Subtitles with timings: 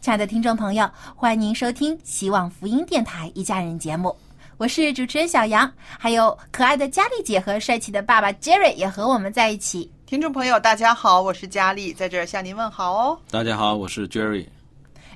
[0.00, 4.16] 亲爱的听众朋友，欢迎您收听希望福音电台一家人节目，
[4.56, 9.90] 我是主持人小杨，还有可爱的佳丽姐和帅气的爸爸 Jerry 也和我们在一起。
[10.06, 13.18] 听众朋友，大家好，我是佳丽，在这儿向您问好哦。
[13.28, 14.46] 大家好，我是 Jerry。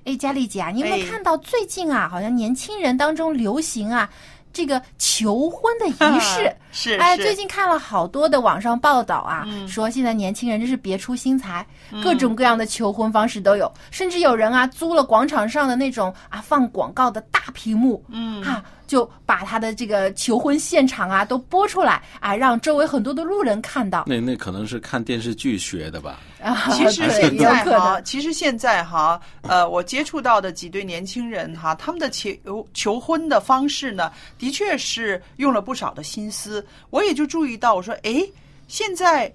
[0.04, 4.10] 哎，佳丽姐啊，你有没有哎看到最近啊，好像年轻人当中流行啊，
[4.52, 6.54] 这个求婚的仪式？
[6.74, 11.66] 是哎，最近看了好多的网上报道啊，嗯说现在年轻人真是别出心裁，
[12.02, 24.04] 各种各样的求婚方式都有，甚至有人啊租了广场上的那种啊放广告的大屏幕，嗯啊、就把他的这个求婚现场啊都播出来啊，让周围很多的路人看到。
[24.06, 26.20] 那那可能是看电视剧学的吧？
[26.42, 36.64] 啊，其实现在哈，其实现在哈，呃，我接触到的几对年轻人哈，他们的求求婚的方式呢，的确是用了不少的心思。
[36.90, 38.28] 我也就注意到，我说，诶，
[38.66, 39.32] 现在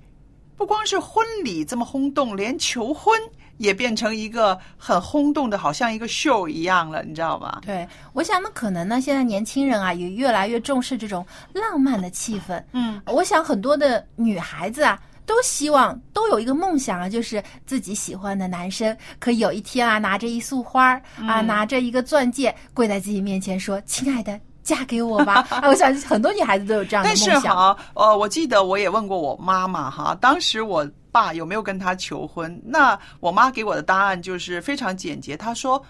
[0.58, 3.20] 不光是婚礼这么轰动，连求婚
[3.58, 7.62] 也变成一个很轰动的，好像一个秀一样了，你知道吗？
[7.66, 12.62] 对，我想呢，可能呢，现在年轻人啊，也越来越重视这种浪漫的气氛。
[12.74, 27.34] 嗯，我想很多的女孩子啊，都希望都有一个梦想啊，就是自己喜欢的男生可以有一天啊，拿着一束花儿啊，拿着一个钻戒，跪在自己面前说：“亲爱的，嫁给我吧！” 啊，我想很多女孩子都有这样的但梦想。
[27.34, 32.60] 但 是哈，呃，我记得我也问过我妈妈哈，当时我爸有没有跟她求婚？
[32.66, 35.84] 那我妈给我的答案就是非常简洁，她说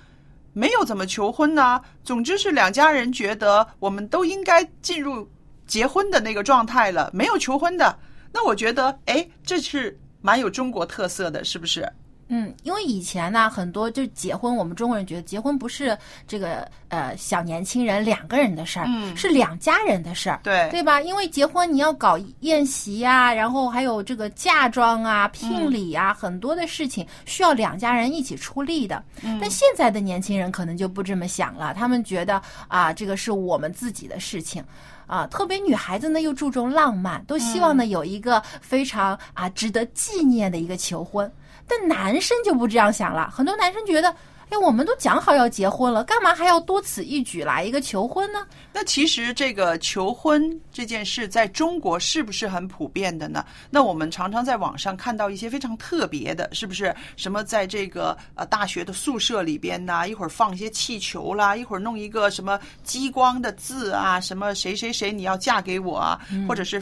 [0.53, 1.79] 没有怎么求婚呢。
[2.03, 5.29] 总之是两家人觉得我们都应该进入
[5.67, 7.95] 结婚的那个状态了，没有求婚的。
[8.33, 11.87] 那我觉得，哎，这是蛮有中国特色的，是不是？
[12.29, 20.39] 嗯，因为以前呢，很多就结婚，我们中国人觉得结婚不是这个呃小年轻人两个人的事儿，嗯是两家人的事儿。
[20.43, 21.01] 对对吧？
[21.01, 29.03] 因为结婚你要搞宴席呀、然后还有这个嫁妆啊、聘礼啊，很多的事情需要两家人一起出力的。
[29.39, 34.63] 但现在的年轻人可能就不这么想了，他们觉得啊，这个是我们自己的事情。
[35.05, 41.31] 啊，特别女孩子呢又注重浪漫，都希望呢有一个非常啊值得纪念的一个求婚。
[41.67, 44.09] 但男生就不这样想了，很多男生觉得，
[44.49, 48.47] 哎，我们都讲好要结婚了，干嘛还要多此一举来一个求婚呢？
[48.71, 53.43] 那其实这个求婚这件事在中国是不是很普遍的呢？
[53.69, 56.95] 那我们常常在网上看到一些非常特别的，是不是？
[57.17, 66.81] 什么在这个呃大学的宿舍里边呐，一会儿放一些气球啦，一会儿弄一个什么激光的字啊，什么谁谁谁你要嫁给我啊，或者是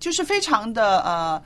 [0.00, 1.40] 就是非常的呃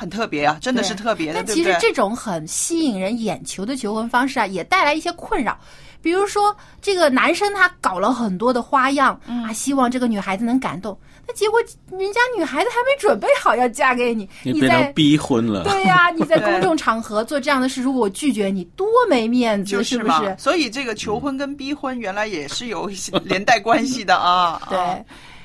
[0.00, 1.76] 很特别啊，真的是特别的，但其实？
[1.78, 5.58] 这种很吸引人眼球的求婚方式啊，也带来一些困扰。
[6.00, 10.98] 比如说，这个男生他搞了很多的花样、嗯啊，希望这个女孩子能感动，
[11.28, 11.60] 那结果
[11.90, 15.64] 人家女孩子还没准备好要嫁给你，你变在逼婚了。
[15.64, 20.34] 对呀、你在 公众场合做这样的事，如果我拒绝你，多没面子，就是嘛，不是？
[20.38, 24.58] 所以这个求婚跟逼婚原来也是有一些连带关系的啊。
[24.70, 24.98] 对啊，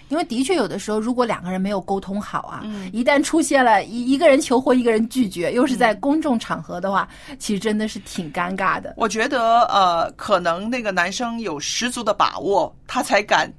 [0.09, 7.07] 因为的确有的时候，如果两个人没有沟通好啊，嗯一旦出现了一一个人求婚，一个人拒绝，又是在公众场合的话，
[7.39, 8.93] 其实真的是挺尴尬的。
[8.97, 13.51] 我觉得呃，可能那个男生有十足的把握，他才敢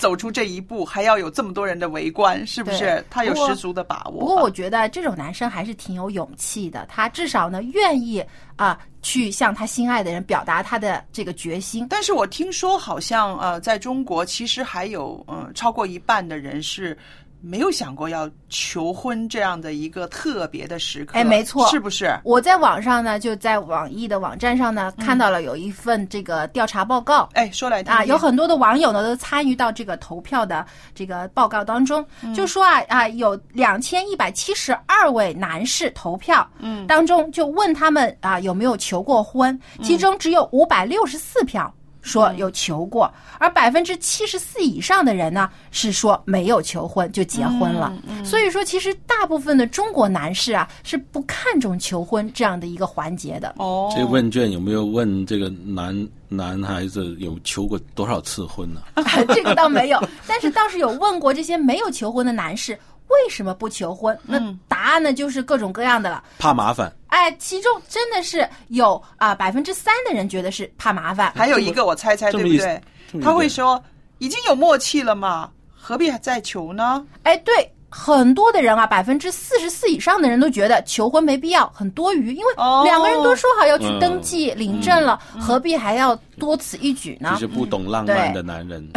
[0.00, 3.04] 走出这一步，还要有这么多人的围观，是不是？
[3.10, 4.20] 他有十足的把握。
[4.20, 8.24] 不过我觉得这种男生还是挺有勇气的，他至少呢愿意
[8.56, 11.86] 啊、去向他心爱的人表达他的这个决心。
[11.88, 16.96] 但是我听说好像呃，在中国其实还有嗯、呃超过一半的人是
[17.42, 21.18] 没有想过要求婚这样的一个特别的时刻。
[21.18, 22.14] 哎没错是不是？
[22.24, 27.28] 我在网上呢，就在网易的网站上呢，看到了有一份这个调查报告。
[27.32, 32.04] 哎，说来听啊，有很多的网友呢都参与到这个投票的这个报告当中，
[32.34, 41.72] 就说啊啊，有两千一百七十二位男士投票，嗯，当中就问他们啊有没有求过婚，其中只有五百六十四票。
[42.02, 47.92] 说有求过，而百分之七十四以上的人呢是说没有求婚就结婚了。
[48.24, 53.54] 所以说，其实大部分的中国男士啊是不看重求婚这样的一个环节的。
[53.58, 58.80] 哦，这问卷有没有问这个男男孩子有求过多少次婚呢？
[59.34, 64.16] 这个倒没有，但是倒是有问过这些没有求婚的男士为什么不求婚？
[64.24, 64.38] 那
[64.68, 66.22] 答案呢就是各种各样的了。
[66.38, 66.92] 怕麻烦。
[67.10, 72.80] 哎，其中真的是有啊百分之三的人觉得是怕麻烦，还有一个我猜猜对不对？
[73.22, 73.82] 他会说
[74.18, 77.04] 已经有默契了嘛，何必还再求呢？
[77.24, 77.52] 哎，对，
[77.88, 87.40] 很多的人啊，百分之四十四以上的人都觉得求婚没必要，很多余，因为哦两个人都说好要去嗯登记、领证了，何必还要多此一举呢就？
[87.40, 88.88] 是不懂浪漫的男人。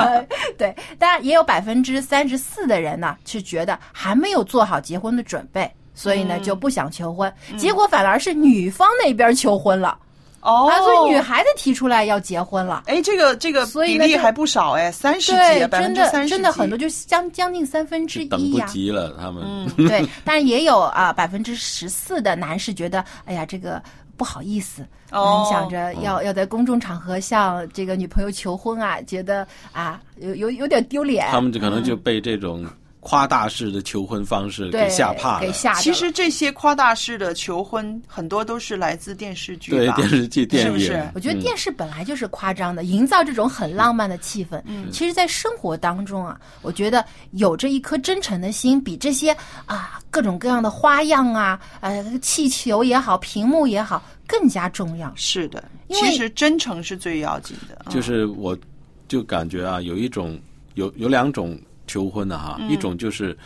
[0.56, 9.98] 对，当然也有百分之三十四的人呢是觉得还没有做好结婚的准备，所以呢就不想求婚，结果反而是女方那边求婚了。
[10.40, 12.84] 哦，啊，所以女孩子提出来要结婚了。
[12.86, 19.42] 哎，这个这个所以呢就比例还不少哎，三十对几，，百真的分之三十真的很多，就将将近三分之一呀、不及了，他们。
[19.44, 19.88] 嗯。
[19.88, 23.82] 对，但是也有啊百分之十四的男士觉得，哎呀，这个
[24.16, 25.44] 不好意思，哦。
[25.44, 32.64] 嗯想着要要在公众场合向这个女朋友求婚啊，觉得啊有有有点丢脸，他们就可能就被这种
[33.00, 35.40] 夸大式的求婚方式给吓怕了。
[35.40, 35.80] 给吓了。
[35.80, 44.60] 其实这些夸大式的求婚，很多都是来自电视剧对电视剧、电影，是不是我觉得电视本来就是夸张的，营造这种很浪漫的气氛。
[44.66, 49.34] 嗯，其实，在生活当中啊，我觉得有着一颗真诚的心，比这些
[49.66, 55.12] 啊各种各样的花样啊，呃，气球也好，屏幕也好，更加重要。
[55.14, 57.76] 是的，因为其实真诚是最要紧的。
[57.86, 58.58] 嗯就是我
[59.06, 60.38] 就感觉啊，有一种
[60.74, 63.36] 有有两种求婚的哈，嗯一种就是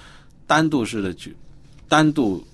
[0.47, 1.35] 单独式的去，
[1.89, 2.45] 单独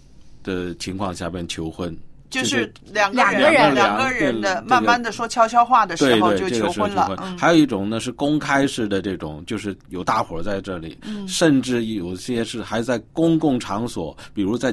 [0.45, 1.93] 的情况下边求婚，
[2.31, 7.17] 就是两个两个人两两个人的这个慢慢的说悄悄话的时候就对对，这个是求婚了。
[7.21, 14.73] 嗯还有一种呢是公开式的这种，就是有大伙在这里，嗯甚至有些是还在公共场所，比如在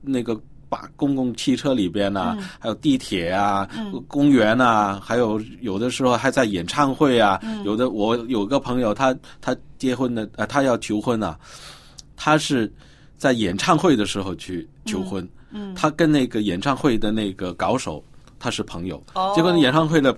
[0.00, 0.40] 那个。
[0.72, 2.48] 把公共汽车里边呐、嗯。
[2.58, 3.68] 还有地铁啊、
[4.08, 7.38] 公园啊，还有有的时候还在演唱会啊。
[7.42, 7.62] 嗯。
[7.62, 11.38] 有的我有个朋友，他他结婚的，呃，他要求婚啊，
[12.16, 12.72] 他是
[13.18, 15.28] 在演唱会的时候去求婚。
[15.50, 18.02] 嗯，他跟那个演唱会的那个搞手
[18.38, 19.34] 他是朋友，哦。
[19.36, 20.16] 结果演唱会的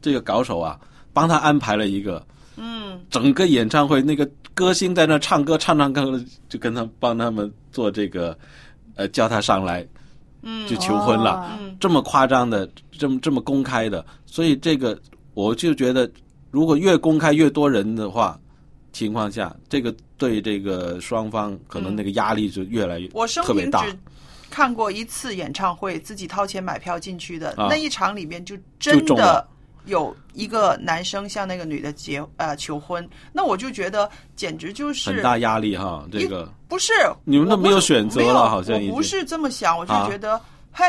[0.00, 0.78] 这个搞手啊，
[1.12, 2.24] 帮他安排了一个，
[2.54, 4.24] 嗯，整个演唱会那个
[4.54, 8.38] 歌星在那唱歌，唱唱歌，就跟他帮他们做这个，
[8.94, 9.86] 呃，叫他上来，
[10.42, 11.76] 嗯，就求婚了，嗯。
[11.80, 14.98] 这么夸张的，这么这么公开的，所以这个
[15.34, 16.10] 我就觉得，
[16.50, 18.38] 如果越公开越多人的话。
[18.94, 23.80] 情况下，这个对这个双方可能那个压力就越来越、我生特别大。
[23.84, 23.98] 平只
[24.50, 27.68] 看过一次演唱会，自己掏钱买票进去的、啊。
[27.70, 29.48] 那一场里面，就真的
[29.86, 36.04] 有一个男生向那个女的结呃求婚，那我就觉得简直就是很大压力哈。
[36.10, 36.92] 这个不是
[37.24, 40.40] 你们都没有选择了好像我不是这么想，我就啊觉得，
[40.72, 40.84] 嘿。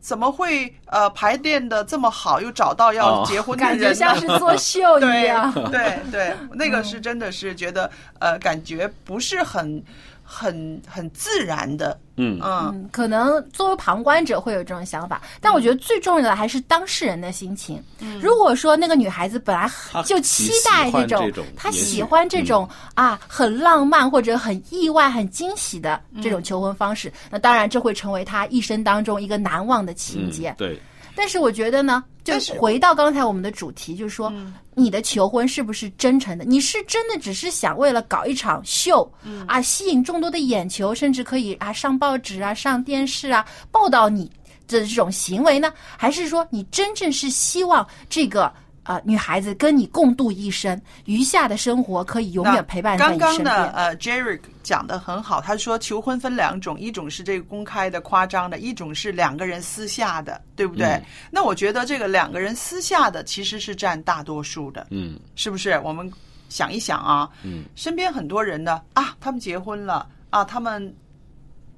[0.00, 3.94] 怎么会呃排练的这么好，又找到要哦结婚的感人感？
[3.94, 5.50] 觉像是作秀一对样。
[5.70, 9.82] 对对， 那个是真的是觉得呃，感觉不是很
[10.24, 12.40] 很很自然的，嗯。
[12.42, 12.72] 嗯。
[12.74, 17.82] 嗯，可能作为旁观者会有这种想法，但我觉得最重要的还是当事人的心情。
[18.20, 19.70] 如果说那个女孩子本来
[20.04, 30.50] 就期待这种，她喜欢这种、啊很浪漫或者很意外、很惊喜的这种求婚方式，那当然这会成为她一生当中一个难忘的情节。
[30.50, 30.82] 嗯，对，
[31.14, 34.32] 但是我觉得呢，就是回到刚才我们的主题，就是说，
[34.74, 36.44] 你的求婚是不是真诚的？
[36.44, 39.10] 你是真的只是想为了搞一场秀，
[39.46, 44.24] 啊，吸引众多的眼球，甚至可以啊上报纸啊、上电视啊报道你
[44.66, 45.72] 的这种行为呢？
[45.96, 48.52] 还是说你真正是希望这个？
[48.84, 53.56] 啊、女孩子跟你共度一生，余下的生活可以永远陪伴在刚刚你身边。
[53.56, 60.86] 的呃，Jerry 讲的很好，他说求婚分两种，一种是这个公开的、夸张的，一种是两个人私下的，对不对？
[60.86, 65.80] 嗯那我觉得这个两个人私下的其实是占大多数的，嗯，是不是？
[65.82, 66.12] 我们
[66.50, 70.94] 想一想啊，嗯，身边很多人呢啊，他们结婚了啊，他们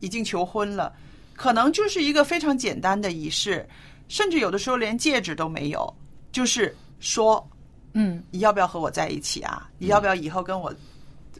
[0.00, 0.92] 已经求婚了，
[1.36, 3.66] 可能就是一个非常简单的仪式，
[4.08, 5.94] 甚至有的时候连戒指都没有，
[6.32, 7.46] 就是说
[7.92, 9.68] 嗯，你要不要和我在一起啊？
[9.78, 10.72] 你要不要以后跟我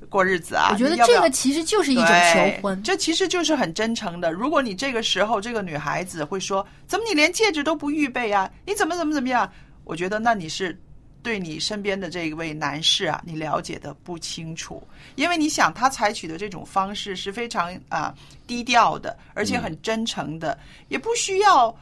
[0.09, 0.69] 过日子啊？
[0.73, 2.83] 我觉得这个其实就是一种求婚。
[2.83, 4.33] 这其实就是很真诚的。
[4.33, 8.51] 如果你这个时候这个女孩子会说：“怎么你连戒指都不预备啊？
[8.65, 9.51] 你怎么怎么怎么样？”
[9.85, 10.79] 我觉得那你是
[11.23, 14.83] 对你身边的这一位男士啊，你了解的不清楚，
[15.15, 18.15] 因为你想他采取的这种方式是非常啊、
[18.47, 20.59] 低调的，而且很真诚的，
[20.89, 21.75] 也不需要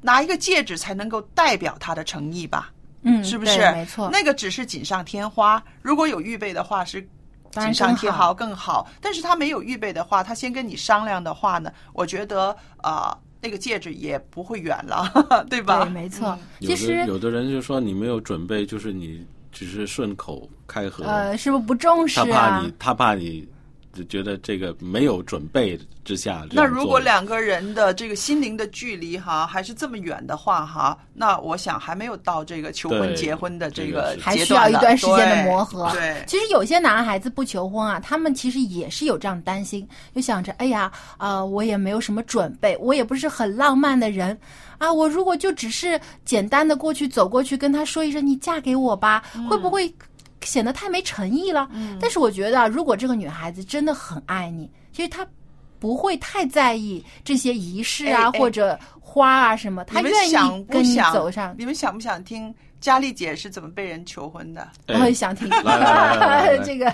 [0.00, 2.72] 拿一个戒指才能够代表他的诚意吧？
[3.02, 3.58] 嗯，是不是？
[3.72, 4.08] 没错。
[4.12, 7.06] 那个只是锦上添花，如果有预备的话是。
[7.52, 15.10] 锦上添更好花更好，但是他没有预备的话，他先跟你商量的话呢，我觉得呃，那个戒指也不会远了，
[15.50, 15.82] 对吧？
[15.82, 16.38] 对，没错。
[16.60, 23.48] 有其实的有的人就说你没有准备，就是你只是顺口开河，呃，是不是不重视他怕啊你？，他怕你
[23.92, 26.64] 就觉得这个没有准备之下那。
[26.64, 35.90] 如果两个人的这个心灵的距离哈还是这么远的话哈，那我想还没有到这个求婚结婚的这个还需要一段时间的磨合。
[35.92, 44.38] 对，其实有些男孩子不求婚啊，他们其实也是有这样担心，就想着，哎呀，呃，我也没有什么准备，我也不是很浪漫的人，
[44.78, 49.92] 啊，我如果就只是简单的过去走过去跟他说一声“你嫁给我吧”，会不会
[50.42, 51.68] 显得太没诚意了？
[52.00, 55.26] 但是我觉得啊，如果这个女孩子真的很爱你，其实她
[55.78, 61.54] 不会太在意这些仪式啊，哎哎或者花啊什么，她愿想意跟你不想走上。
[61.58, 64.66] 你们想不想听佳丽姐是怎么被人求婚的？
[64.88, 65.48] 我哎也想听
[66.64, 66.90] 这个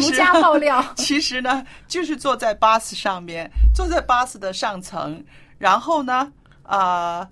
[0.00, 0.84] 独家爆料。
[0.96, 5.22] 其实呢，就是坐在巴士上面，坐在巴士的上层，
[5.58, 7.28] 然后呢，啊、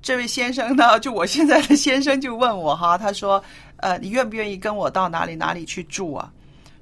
[0.00, 3.42] 这位先生呢，就我现在的先生就问我哈，他说，
[3.82, 6.32] 呃，你愿不愿意跟我到哪里哪里去住啊？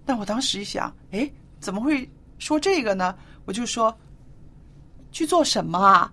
[0.04, 1.28] 那我当时一想，哎，
[1.58, 3.16] 怎么会说这个呢？
[3.46, 3.96] 我就说，
[5.10, 6.12] 去做什么啊？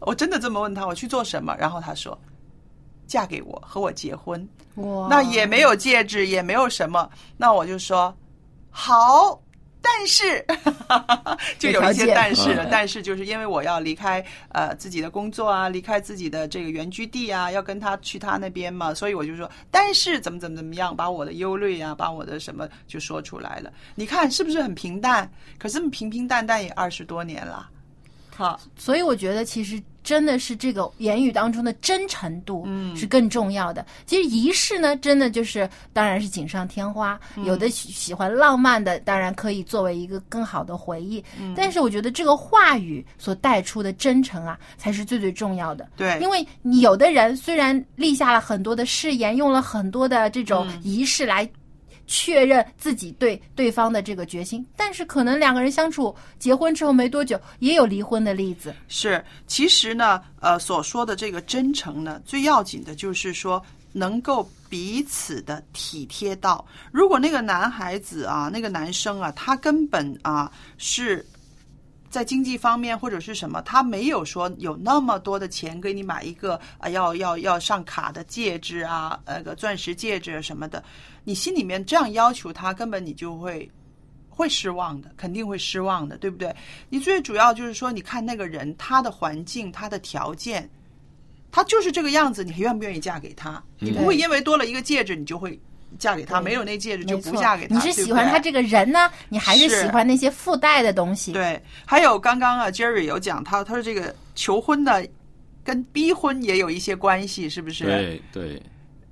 [0.00, 1.56] 我真的这么问他，我去做什么？
[1.56, 2.18] 然后他说，
[3.06, 4.46] 嫁给我，和我结婚。
[4.74, 8.12] 哇那也没有戒指，也没有什么，那我就说
[8.70, 9.40] 好，
[9.86, 10.44] 但是
[11.58, 12.66] 就有一些但是。
[12.68, 23.72] 但是就是因为我要离开呃自己的工作啊，离开自己的这个原居地啊，要跟他去他那边嘛，所以我就说，但是怎么怎么怎么样，把我的忧虑啊，把我的什么就说出来了。
[23.94, 25.30] 你看是不是很平淡？
[25.58, 27.70] 可是平平淡淡也二十多年了。
[28.34, 33.84] 好，所以我觉得其实真的是这个言语当中的真诚度，嗯是更重要的。
[34.06, 41.22] 其实仪式呢，真的就是当然是锦上添花，嗯有的喜喜欢浪漫的，当然可以作为一个更好的回忆。
[41.40, 45.88] 嗯但是我觉得这个话语所带出的真诚啊，才是最最重要的。
[45.96, 51.48] 对，因为你有的人虽然立下了很多的誓言，用了很多的这种嗯仪式来
[52.06, 58.74] 确认自己对对方的这个决心，但是可能两个人相处结婚之后没多久，也有离婚的例子。
[58.88, 66.64] 是，其实呢，呃，所说的这个真诚呢，最要紧的就是说能够彼此的体贴到。
[66.92, 71.26] 如果那个男孩子啊，那个男生啊，他根本啊是。
[72.08, 80.82] 在经济方面或者是什么，他没有说有那么多的钱给你买一个啊要要要上卡的戒指啊，那个钻石戒指什么的，
[81.26, 83.68] 你心里面这样要求他，根本你就会
[84.28, 86.54] 会失望的，肯定会失望的，对不对？
[86.88, 90.70] 你最主要就是说，你看那个人他的环境、他的条件，
[91.50, 93.60] 他就是这个样子，你愿不愿意嫁给他？
[93.80, 95.58] 你不会因为多了一个戒指，你就会
[95.98, 97.74] 嫁给他；没有那戒指就不嫁给他。
[97.74, 101.32] 你是喜欢他这个人呢，你还是是喜欢那些附带的东西？
[101.32, 105.04] 对，还有刚刚啊，Jerry 有讲他，他说这个求婚的，
[105.64, 107.84] 跟逼婚也有一些关系，是不是？
[107.84, 108.62] 对对，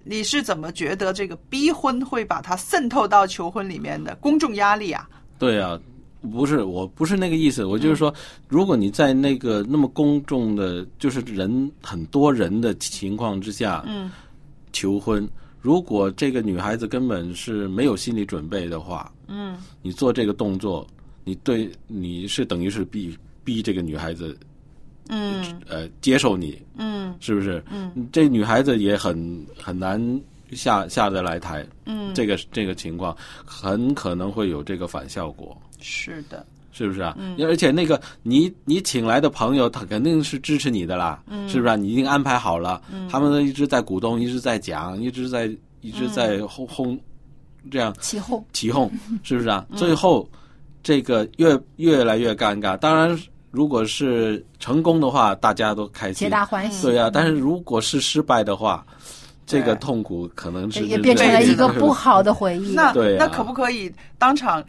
[0.04, 5.08] 你是怎么觉得这个逼婚会把它渗透到求婚里面的公众压力啊？
[5.38, 5.80] 对啊，
[6.30, 8.14] 不是，我不是那个意思，我就是说，
[8.48, 14.10] 如果你在那个那么公众的，就是人很多人的情况之下，嗯，
[14.72, 15.28] 求婚，
[15.60, 20.86] 如果这个女孩子根本是没有心理准备的话，嗯，你做这个动作，
[21.24, 24.36] 你对你是等于是逼逼这个女孩子，
[25.08, 27.62] 嗯呃，接受你，嗯是不是？
[27.70, 30.00] 嗯，这女孩子也很很难
[30.52, 35.56] 下下得来台，嗯，这个这个情况很可能会有这个反效果。
[35.80, 37.14] 是的，是不是啊？
[37.18, 45.50] 嗯而且那个你你请来的朋友，他肯定是支持你的啦，嗯是不是啊、你已经安排好了，嗯他们都一直在鼓动，一直在讲，一直在
[45.82, 46.98] 一直在嗯轰轰，
[47.70, 48.42] 这样起哄。
[48.54, 48.90] 起哄，
[49.22, 49.66] 是不是啊？
[49.68, 50.26] 嗯最后
[50.82, 52.76] 这个越越来越尴尬。
[52.76, 53.18] 当然，
[53.54, 56.82] 如果是成功的话，大家都开心皆，大欢喜。
[56.82, 57.08] 对啊。
[57.12, 58.84] 但是如果是失败的话，
[59.46, 62.74] 这个痛苦可能是也变成了一个不好的回忆。
[62.74, 64.62] 那对、啊、那可不可以当场？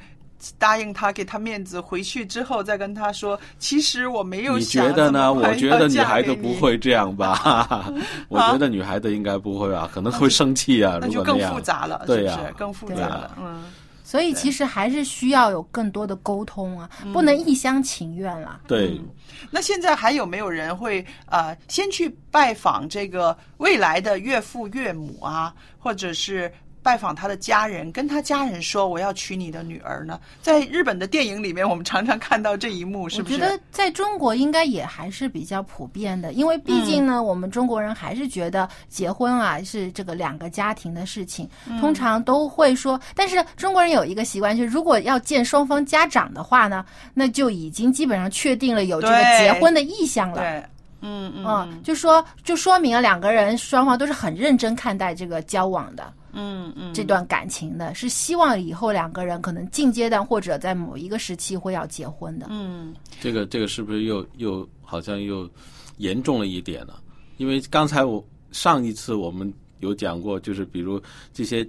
[0.59, 4.85] 答应他，给他面子，回去之后再跟他说，其实我没有想。
[4.85, 5.33] 你觉得呢？
[5.33, 7.91] 我觉得女孩子子不会这样吧？
[8.29, 10.99] 我觉得女孩子应该不会啊，可能会生气啊。
[11.01, 13.31] 那就更复杂了，对呀、啊，更复杂了。
[13.39, 13.63] 嗯，
[14.05, 18.61] 所以其实还是需要有更多的沟通啊，不能一厢情愿了。
[18.67, 18.89] 对。
[18.99, 19.09] 嗯
[19.51, 26.51] 那现在还有没有人会呃先去拜访这个未来的岳父岳母啊，或者是？
[26.85, 30.19] 拜访他的家人，跟他家人说我要娶你的女儿呢。
[30.39, 33.33] 在日本的电影里面，我们常常看到这一幕，是不是？
[33.33, 43.01] 我觉得在中国应该也还是比较普遍的，因为毕竟呢，嗯、我们中国人还是觉得结婚啊是这个两个家庭的事情，嗯、通常都会说。
[43.15, 50.37] 但是中国人有一个习惯，就是如果要见双方家长的话呢，那就已经基本上确定了有这个结婚的意向了。
[50.43, 50.63] 对。
[51.07, 62.47] 嗯嗯嗯，就说就说明了两个人双方都是很认真看待这个交往的，嗯嗯，这段感情的，是希望以后两个人可能近阶段或者在某一个时期会要结婚的。
[62.49, 65.49] 嗯，这个这个是不是又又好像又
[65.97, 66.93] 严重了一点呢？
[67.37, 71.01] 因为刚才我上一次我们有讲过，就是比如
[71.33, 71.67] 这些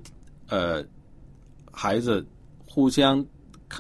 [0.49, 0.85] 呃
[1.73, 2.27] 孩子
[2.69, 3.25] 互相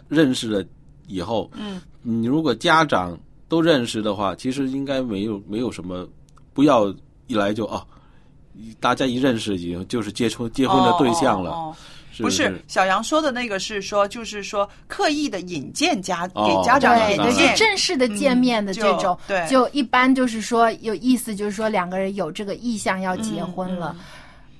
[0.09, 0.65] 认识了
[1.07, 3.19] 以后，嗯，你如果家长。
[3.49, 6.05] 都认识的话，其实应该没有没有什么，
[6.53, 6.93] 不要
[7.29, 7.87] 一来就哦，
[8.81, 11.51] 大家一认识已经就是结婚结婚的对象了。
[11.51, 11.77] 哦哦哦、
[12.13, 12.63] 是不是？
[12.67, 23.95] 小杨说的那个是说，就是说刻意的引荐家、哦、给家长对引荐，就正式的见面的这种，就一般就是说有意思，就是说两个人有这个意向要结婚了。
[23.97, 24.05] 嗯嗯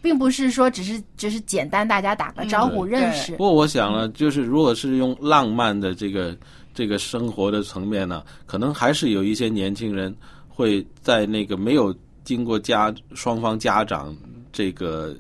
[0.03, 3.33] 并不是说只是只是简单大家打个招呼认识。
[3.33, 6.37] 不过我想呢，就是如果是用浪漫的这个
[6.73, 10.15] 这个生活的层面呢，可能还是有一些年轻人
[10.49, 11.93] 会在那个没有
[12.27, 14.15] 经过家双方家长
[14.53, 15.17] 这个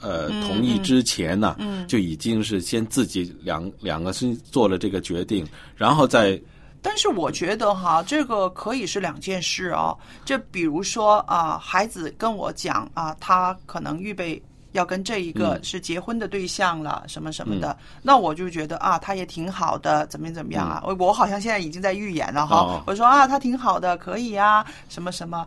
[0.00, 6.40] 呃同意之前呢，嗯、就已经是先自己两两个是做了这个决定，然后再。
[6.82, 9.96] 但是我觉得哈，这个可以是两件事哦。
[10.26, 14.40] 就比如说啊，孩子跟我讲啊，他可能预备
[14.72, 20.82] 要跟这一个是结婚的对象了，嗯、什么什么的，那我就觉得啊，他也挺好的，怎么怎么样啊？
[20.84, 22.56] 我、嗯、我好像现在已经在预言了哈。
[22.56, 25.46] 哦、我说啊，他挺好的，可以啊，什么什么。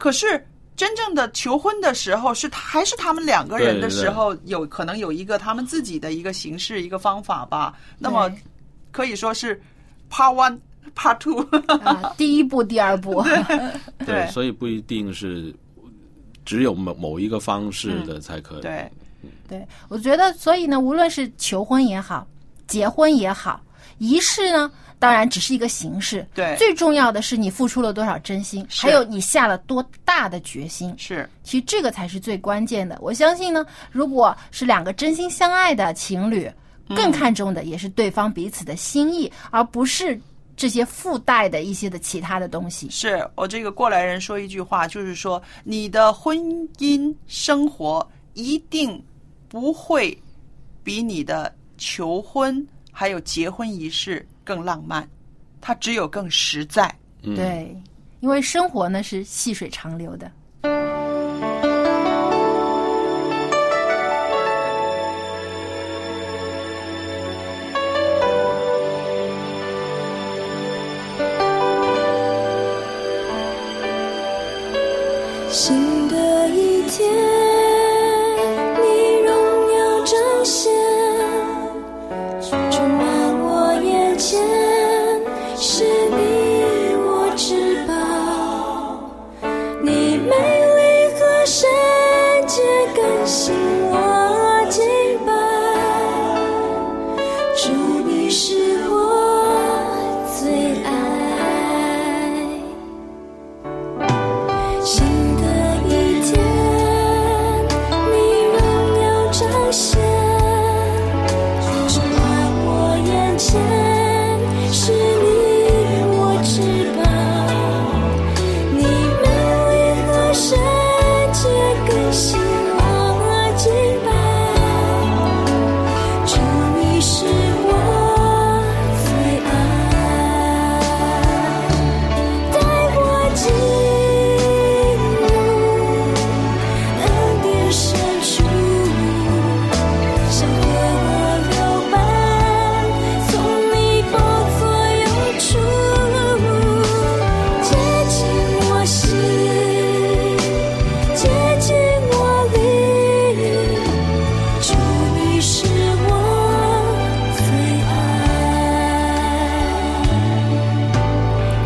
[0.00, 7.74] 可是真正的求婚的时候，是他还是他们两个人的时候，有可能有一个他们自己的一个形式、一个方法吧。
[7.98, 8.28] 那么
[8.90, 9.60] 可以说是。
[10.12, 10.58] Part one,
[10.96, 11.38] Part two，
[11.84, 13.22] 啊， 第一步、第二步，
[14.04, 15.54] 对，所以不一定是
[16.44, 18.60] 只有某某一个方式的才可以。
[18.60, 18.90] 对，
[19.46, 22.26] 对，我觉得，所以呢，无论是求婚也好，
[22.66, 23.62] 结婚也好，
[23.98, 24.68] 仪式呢，
[25.00, 26.24] 当然只是一个形式。
[26.32, 30.94] 对，最重要的是你付出了多少真心，还有你下了多大的决心。
[30.96, 32.96] 是，其实这个才是最关键的。
[33.00, 36.48] 我相信呢，如果是两个真心相爱的情侣。
[36.92, 40.20] 更看重的也是对方彼此的心意，嗯、而不是
[40.56, 42.90] 这些附带的一些的其他的东西。
[42.90, 46.36] 是我这个过来人说一句话，就是说你的婚
[46.78, 49.00] 姻生活一定
[49.48, 50.20] 不会
[50.82, 52.66] 比你的求婚
[53.00, 55.08] 还有结婚仪式更浪漫，
[55.58, 56.94] 它只有更实在。
[57.22, 57.74] 嗯、对，
[58.20, 60.30] 因为生活呢是细水长流的。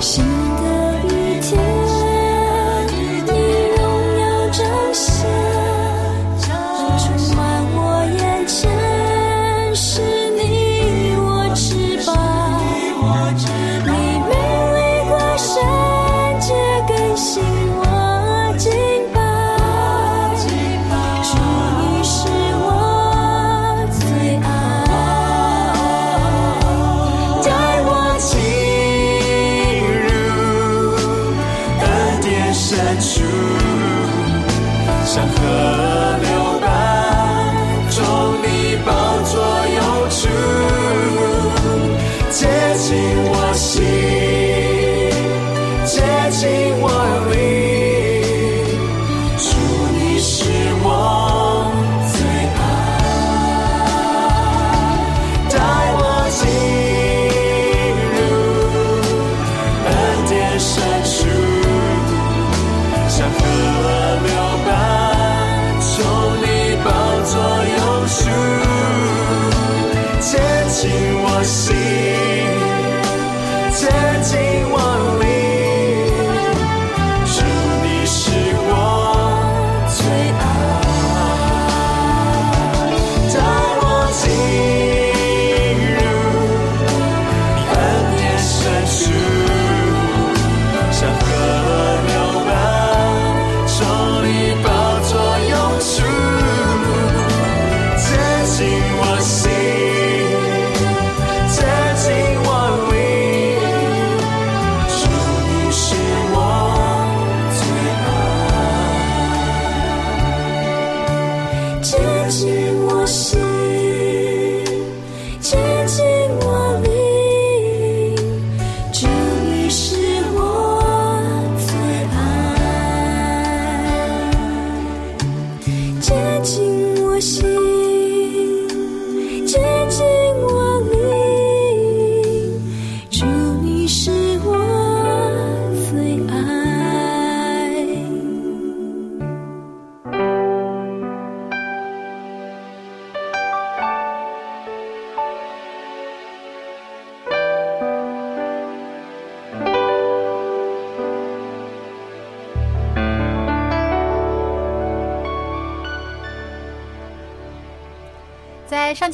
[0.05, 0.44] 心。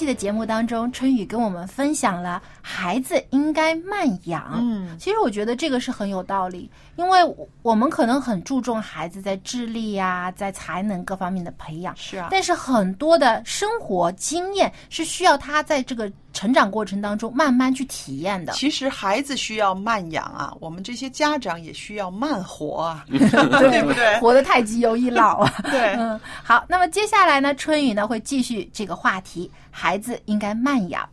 [0.00, 2.42] 期的节目当中，春雨跟我们分享了
[2.80, 4.54] 孩子应该慢养。
[4.56, 7.20] 嗯，其实我觉得这个是很有道理，因为
[7.60, 18.54] 我们可能很注重孩子在智力呀、在才能各方面的培养，是啊，但是很多的生活经验是需要他在这个成长过程当中慢慢去体验的。
[18.54, 24.18] 其实孩子需要慢养啊，我们这些家长也需要慢活啊， 对不对？
[24.20, 25.52] 活得太急容易老啊。
[25.70, 31.06] 对，嗯，好，那么接下来呢，春雨呢会继续这个话题，孩子应该慢养。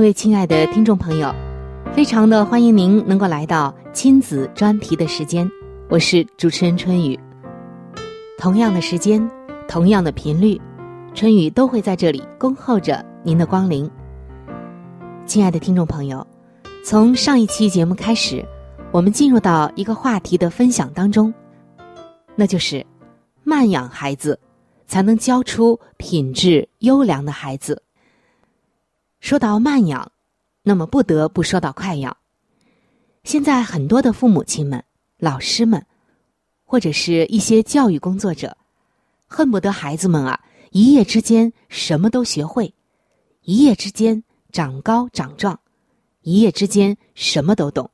[0.00, 1.30] 各位亲爱的听众朋友，
[1.92, 5.46] 非常的欢迎您能够来到亲子专题的时间，
[5.90, 7.20] 我是主持人春雨。
[8.38, 9.30] 同样的时间，
[9.68, 10.58] 同样的频率，
[11.12, 13.90] 春雨都会在这里恭候着您的光临。
[15.26, 16.26] 亲爱的听众朋友，
[16.82, 18.42] 从上一期节目开始，
[18.92, 21.30] 我们进入到一个话题的分享当中，
[22.34, 22.86] 那就是
[23.44, 24.40] 慢养孩子，
[24.86, 27.82] 才能教出品质优良的孩子。
[29.20, 30.12] 说到慢养，
[30.62, 32.16] 那么不得不说到快养。
[33.22, 34.82] 现在很多的父母亲们、
[35.18, 35.86] 老师们，
[36.64, 38.56] 或者是一些教育工作者，
[39.26, 42.74] 恨不得孩子们啊一夜之间什么都学会，
[43.42, 45.60] 一夜之间长高长壮，
[46.22, 47.90] 一夜之间什么都懂。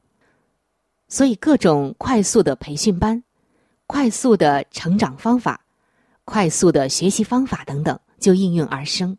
[1.08, 3.22] 所以各种快速的培训班、
[3.86, 5.64] 快速的成长方法、
[6.24, 9.18] 快速的学习方法等等就应运而生。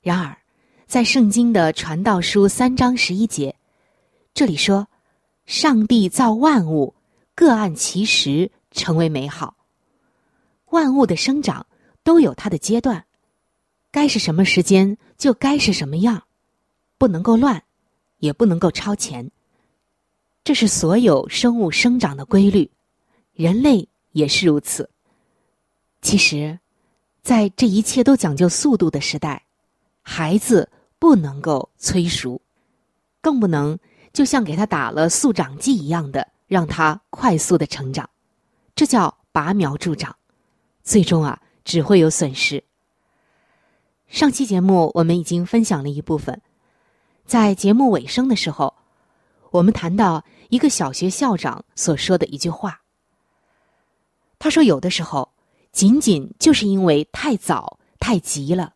[0.00, 0.36] 然而，
[0.90, 3.54] 在圣经的传道书三章十一节，
[4.34, 4.88] 这里说
[5.46, 6.92] ：“上帝造万物，
[7.32, 9.54] 各按其时成为美好。
[10.70, 11.64] 万物的生长
[12.02, 13.04] 都有它的阶段，
[13.92, 16.24] 该是什么时间就该是什么样，
[16.98, 17.62] 不能够乱，
[18.18, 19.30] 也不能够超前。
[20.42, 22.68] 这是所有生物生长的规律，
[23.34, 24.90] 人类也是如此。
[26.02, 26.58] 其实，
[27.22, 29.40] 在这一切都讲究速度的时代，
[30.02, 30.68] 孩子。”
[31.00, 32.40] 不能够催熟，
[33.20, 33.76] 更不能
[34.12, 38.08] 就像给他打了速长剂一样的，让他快速的成长，
[38.76, 40.14] 这叫拔苗助长，
[40.84, 42.62] 最终啊只会有损失。
[44.08, 46.40] 上期节目我们已经分享了一部分，
[47.24, 48.74] 在节目尾声的时候，
[49.50, 52.82] 我们谈到一个小学校长所说的一句话。
[54.38, 55.32] 他说：“有的时候，
[55.70, 58.74] 仅仅就是因为太早、太急了，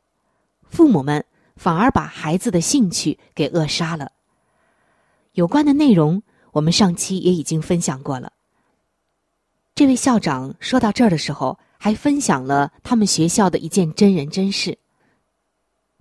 [0.68, 1.24] 父母们
[1.56, 4.12] 反而把孩子的兴趣给扼杀了。”
[5.34, 8.32] 有关的内容，我们上期也已经分享过了。
[9.74, 14.78] 这位校长说到这儿的时候，还分享了他们学校的一件真人真事。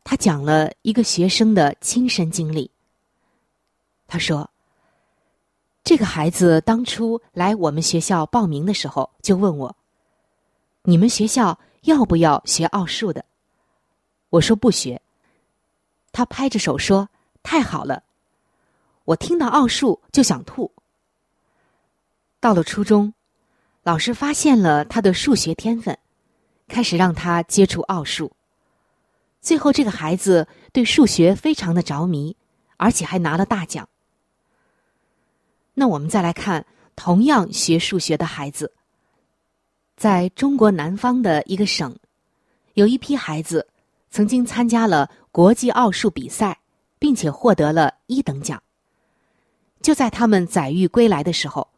[0.03, 2.69] 他讲了一个学生的亲身经历。
[4.05, 4.47] 他说
[5.83, 9.75] ：“这个孩子当初来我们学校报名的时候，就问我
[10.83, 13.25] ：‘你们学校要不要学奥数的？’
[14.29, 15.01] 我说不学。
[16.13, 17.09] 他拍着手说
[17.43, 18.03] ：‘太好了！’
[19.03, 20.71] 我听到奥数就想吐。
[22.39, 23.13] 到了初中，
[23.83, 25.97] 老师发现了他的数学天分，
[26.69, 28.31] 开始让他接触奥数。”
[29.41, 32.37] 最后，这个孩子对数学非常的着迷，
[32.77, 33.89] 而且还拿了大奖。
[35.73, 38.71] 那我们再来看同样学数学的孩子，
[39.97, 41.93] 在中国南方的一个省，
[42.75, 43.67] 有一批孩子
[44.09, 46.59] 曾经参加了国际奥数比赛，
[46.99, 48.61] 并且获得了一等奖。
[49.81, 51.69] 就在他们载誉归来的时候，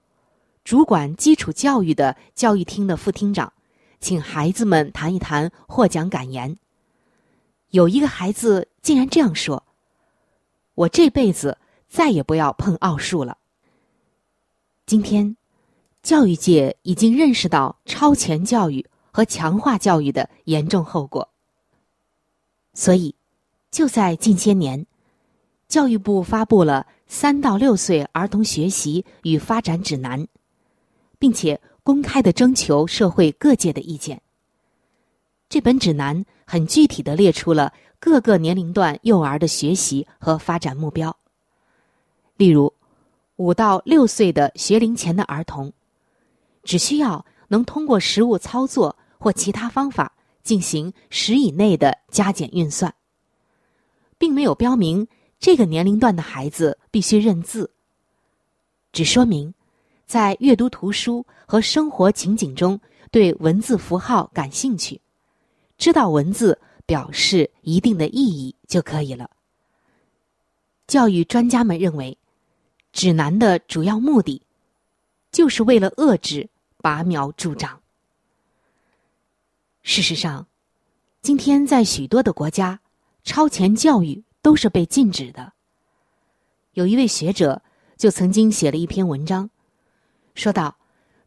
[0.66, 3.54] 主管基础教育的教育厅的副厅长，
[4.02, 6.58] 请孩子们谈一谈获奖感言。
[7.70, 9.64] 有一个孩子竟然这样说
[10.76, 13.38] ：“我这辈子再也不要碰奥数了。”
[14.86, 15.38] 今天，
[16.04, 21.30] 教育界已经认识到超前教育和强化教育的严重后果，
[22.74, 23.16] 所以
[23.76, 24.86] 就在近些年，
[25.68, 30.24] 教育部发布了《三到六岁儿童学习与发展指南》，
[31.20, 34.22] 并且公开的征求社会各界的意见。
[35.50, 41.14] 这本指南很具体的列出了各个年龄段幼儿的学习和发展目标。
[42.38, 42.72] 例如，
[43.36, 45.74] 五到六岁的学龄前的儿童，
[46.64, 52.96] 只需要能通过实物操作或其他方法进行十以内的加减运算，
[54.18, 55.08] 并没有标明
[55.40, 57.70] 这个年龄段的孩子必须认字，
[58.92, 59.54] 只说明
[60.06, 62.80] 在阅读图书和生活情景中
[63.12, 65.00] 对文字符号感兴趣。
[65.78, 69.30] 知道文字表示一定的意义就可以了。
[70.88, 72.18] 教育专家们认为，
[72.94, 74.42] 指南的主要目的，
[75.32, 76.48] 就是为了遏制
[76.78, 77.82] 拔苗助长。
[79.82, 80.48] 事实上，
[81.22, 82.80] 今天在许多的国家，
[83.26, 85.52] 超前教育都是被禁止的。
[86.74, 87.62] 有一位学者
[87.98, 89.50] 就曾经写了一篇文章，
[90.36, 90.78] 说道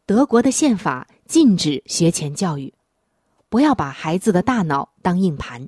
[0.05, 2.73] 德国的宪法禁止学前教育。
[3.49, 5.67] 不要把孩子的大脑当硬盘。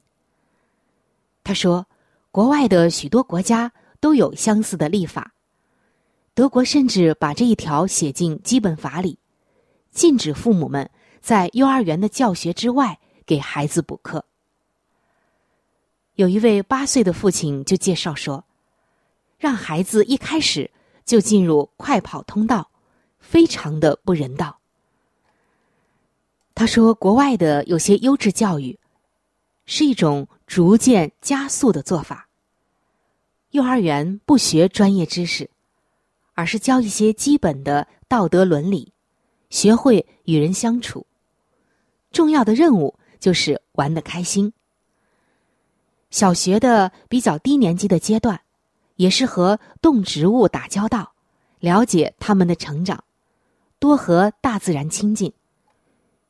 [1.44, 1.88] 他说，
[2.32, 5.34] 国外的许多国家都有相似的立法，
[6.36, 9.18] 德国甚至把这一条写进基本法里，
[9.90, 10.88] 禁止父母们
[11.22, 14.24] 在幼儿园的教学之外给孩子补课。
[16.22, 18.46] 有一位八岁的父亲就介绍说，
[19.40, 20.70] 让孩子一开始
[21.04, 22.70] 就进入快跑通道，
[23.20, 24.60] 非常的不人道。
[26.54, 28.78] 他说：“国外的有些优质教育，
[29.66, 32.30] 是一种逐渐加速的做法。
[33.50, 35.50] 幼儿园不学专业知识，
[36.36, 38.94] 而是教一些基本的道德伦理，
[39.50, 41.08] 学会与人相处。
[42.12, 44.54] 重要的任务就是玩的开心。
[46.12, 48.40] 小学的比较低年级的阶段，
[48.98, 51.14] 也是和动植物打交道，
[51.60, 53.04] 了解他们的成长，
[53.80, 55.34] 多和大自然亲近。”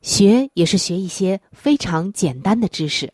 [0.00, 3.12] 学也是学一些非常简单的知识。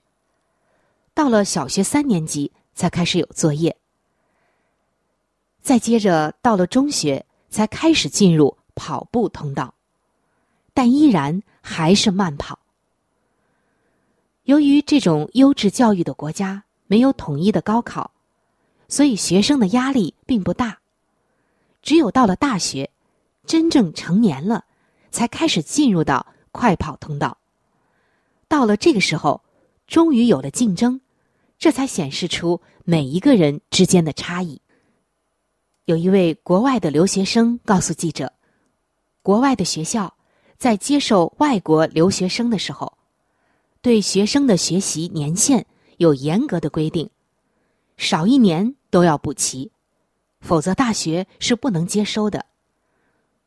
[1.12, 3.76] 到了小学三年级才开始有作业，
[5.60, 9.74] 再接着到了中学才开始进入跑步通道，
[10.72, 12.58] 但依然还是慢跑。
[14.48, 18.10] 由于这种优质教育的国家没有统一的高考，
[18.88, 20.78] 所以学生的压力并不大。
[21.82, 22.88] 只有到了大学，
[23.44, 24.64] 真正成年了，
[25.10, 26.26] 才开始进入到。
[26.50, 27.36] 快跑通道，
[28.48, 29.42] 到了这个时候，
[29.86, 30.98] 终于有了竞争，
[31.58, 34.60] 这才显示出每一个人之间的差异。
[35.84, 38.32] 有一位国外的留学生告诉记者，
[39.22, 40.12] 国外的学校
[40.56, 42.97] 在接受外国留学生的时候，
[43.88, 45.64] 对学生的学习年限
[45.96, 47.08] 有严格的规定，
[47.96, 49.72] 少一年都要补齐，
[50.42, 52.44] 否则大学是不能接收的。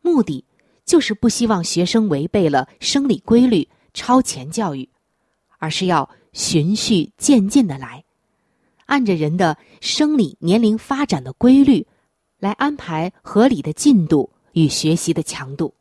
[0.01, 0.43] 目的
[0.84, 4.89] 就是不希望学生违背了生理规律超前教育，
[5.60, 8.04] 而是要循序渐进的来，
[8.88, 11.86] 按着人的生理年龄发展的规律
[12.39, 15.75] 来安排合理的进度与学习的强度。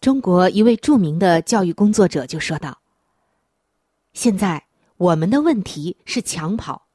[0.00, 2.79] 中国一位著名的教育工作者就说道
[4.12, 4.64] ：“现在
[4.96, 6.86] 我们的问题是抢跑，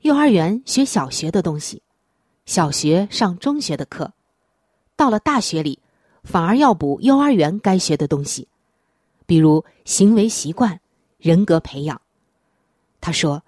[0.00, 1.82] 幼儿园学小学的东西，
[2.44, 4.12] 小学上中学的课，
[4.96, 5.78] 到了大学里，
[6.24, 8.48] 反而要补幼儿园该学的东西，
[9.26, 10.80] 比如行为习惯、
[11.18, 12.00] 人格培养。”
[13.00, 13.42] 他说：“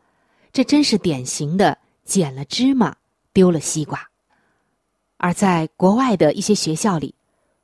[0.53, 2.97] 这真是典型的捡了芝麻
[3.33, 4.09] 丢了西瓜。”
[5.19, 7.14] 而在国外的一些学校里。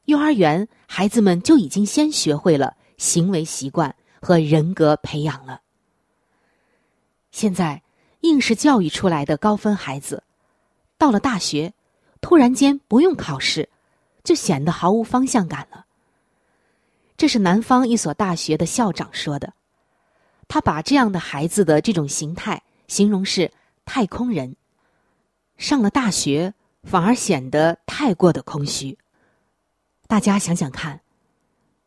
[0.06, 5.60] 幼儿园孩子们就已经先学会了行为习惯和人格培养了。
[7.30, 7.82] 现在
[8.20, 10.22] 应试教育出来的高分孩子，
[10.96, 11.74] 到了大学，
[12.20, 13.68] 突然间不用考试，
[14.22, 15.84] 就显得毫无方向感了。
[17.16, 19.52] 这是南方一所大学的校长说的，
[20.48, 23.52] 他把这样的孩子的这种形态形容是
[23.84, 24.56] 太空人，
[25.58, 28.98] 上了大学反而显得太过的空虚。
[30.06, 31.00] 大家想想看，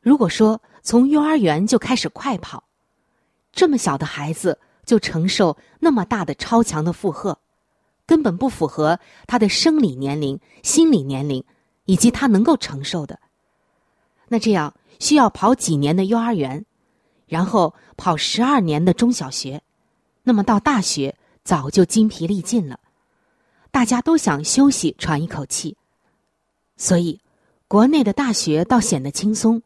[0.08, 2.64] 如果说从幼儿园就开始快跑，
[3.52, 7.38] 这么小的孩子就承受那么大的超强的负荷，
[8.06, 11.44] 根本不符合他的生理年龄、心理年龄
[11.84, 13.20] 以及他能够承受的。
[14.30, 16.66] 那这样需要跑几年的幼儿园，
[17.26, 19.62] 然后跑十二年的中小学，
[20.24, 22.80] 那么到大学早就精疲力尽了，
[23.72, 25.76] 大家都想休息喘一口气，
[26.78, 27.20] 所以。
[27.70, 29.62] 国内的大学倒显得轻松，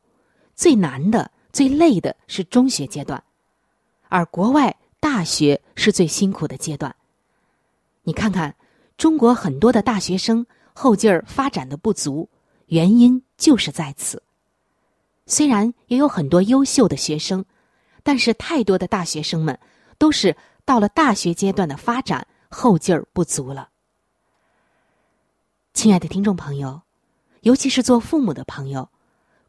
[0.62, 3.24] 最难的、最累的是中学阶段，
[4.10, 6.96] 而国外大学是最辛苦的阶段。
[8.04, 8.56] 你看看，
[8.96, 12.30] 中国很多的大学生后劲儿发展的不足，
[12.68, 14.22] 原因就是在此。
[15.26, 17.44] 虽然也有很多优秀的学生，
[18.04, 19.58] 但是太多的大学生们
[19.98, 23.70] 都是到了大学阶段的发展后劲儿不足了。
[25.74, 26.84] 亲爱的听众朋友。
[27.42, 28.88] 尤其是做父母的朋友，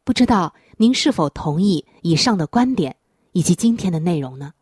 [0.03, 2.95] 不知道您是否同意以上的观点
[3.31, 4.53] 以及今天的内容呢？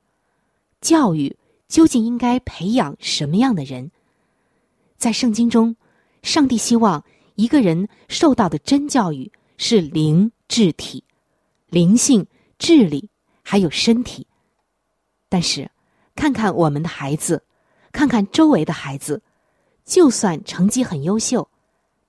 [0.80, 1.36] 教育
[1.68, 3.92] 究竟应该培养什么样的人？
[4.98, 5.76] 在圣经中，
[6.24, 7.04] 上帝希望
[7.36, 11.04] 一个人受到的真教育是灵智体、
[11.70, 12.26] 灵性、
[12.60, 13.10] 智力
[13.42, 14.28] 还有身体。
[15.28, 15.70] 但是，
[16.16, 17.44] 看看我们的孩子，
[17.92, 19.22] 看看周围的孩子，
[19.86, 21.50] 就算成绩很优秀，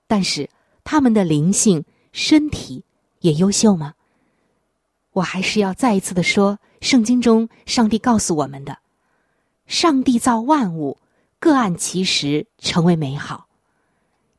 [0.07, 0.49] 但是。
[0.85, 2.83] 他们的灵性、身体
[3.23, 3.93] 也优秀吗？
[5.13, 8.77] 我还是要再一次的说，圣经中上帝告诉我们的：
[9.65, 10.97] 上帝造万物，
[11.39, 13.47] 各按其时成为美好。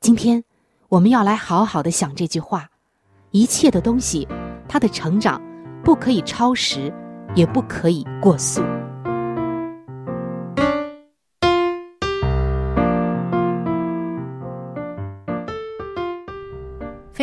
[0.01, 0.45] 今天
[0.89, 2.69] 我们要来好好的想这句话：
[3.31, 4.29] 一切的东西，
[4.69, 5.41] 它的成长
[5.83, 6.93] 不可以超时，
[7.35, 8.63] 也不可以过速。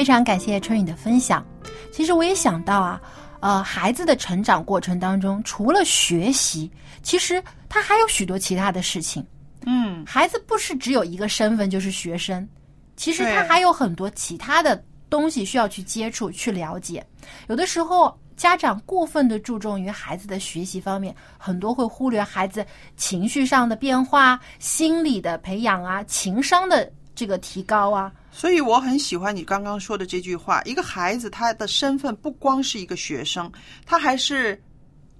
[0.01, 1.45] 非常感谢春雨的分享。
[1.91, 2.99] 其实我也想到啊，
[3.39, 6.71] 呃，孩子的成长过程当中，除了学习，
[7.03, 9.23] 其实他还有许多其他的事情。
[9.67, 12.49] 嗯，孩子不是只有一个身份就是学生，
[12.95, 17.05] 其实他还有很多其他的东西需要去接触、去了解。
[17.47, 22.65] 有的时候家长过分的注重于孩子的学习方面，很多会忽略孩子
[22.97, 28.11] 情绪上的变化、心理的培养啊、情商的这个提高啊。
[28.31, 33.51] 所以我很喜欢你刚刚说的这句话：一个孩子他的身份不光是一个学生，
[33.85, 34.59] 他还是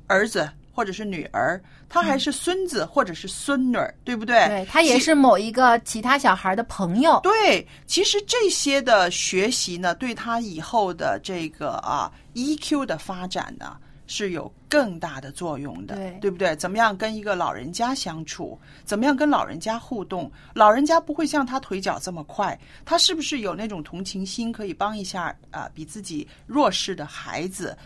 [0.08, 4.47] 儿子或者是女儿，他还是孙子或者是孙女儿，对不对？
[4.47, 7.19] 对他也是某一个其他小孩的朋友。
[7.21, 13.78] 对，其实这些的学习呢，对他以后的这个啊 EQ 的发展呢。
[14.12, 16.54] 是有更大的作用的，对对不对？
[16.58, 18.59] 怎么样跟一个老人家相处？
[18.84, 20.30] 怎么样跟老人家互动？
[20.53, 27.78] 老人家不会像他腿脚这么快，他是不是有那种同情心，可以帮一下啊比自己弱势的孩子？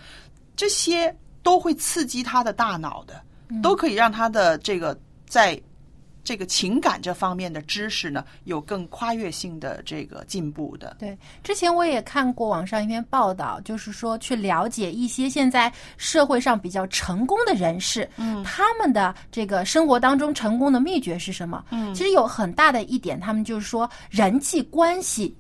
[0.55, 3.21] 这些都会刺激他的大脑的，
[3.61, 5.61] 都可以让他的这个在。
[6.25, 10.97] 这个情感这方面的知识呢，有更跨越性的这个进步的。
[10.99, 21.63] 对，之前我也看过网上一篇报道，就是说去了解一些现在社会上比较成功的人士，嗯，他们的这个生活当中成功的秘诀是什么？
[21.69, 25.33] 嗯，其实有很大的一点，他们就是说人际关系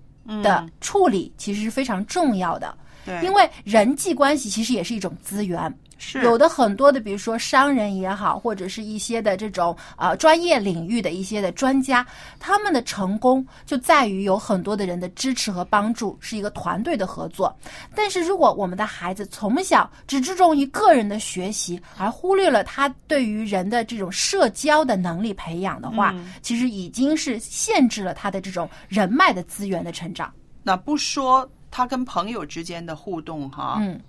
[0.43, 2.77] 的处理其实是非常重要的。
[3.03, 5.71] 对因为人际关系其实也是一种资源。
[5.97, 12.05] 是有的很多的，比如说商人也好，或者是一些的这种呃专业领域的一些的专家，
[12.39, 17.55] 他们的成功就在于有很多的人的支持和帮助，是一个团队的合作。
[17.95, 30.31] 但是如果我们的孩子从小只注重于个人的学习，而忽略了他对于人的这种社交的能力培养的话，嗯其实已经是限制了他的这种人脉的资源的成长。
[30.61, 33.99] 那不说他跟朋友之间的互动哈，嗯，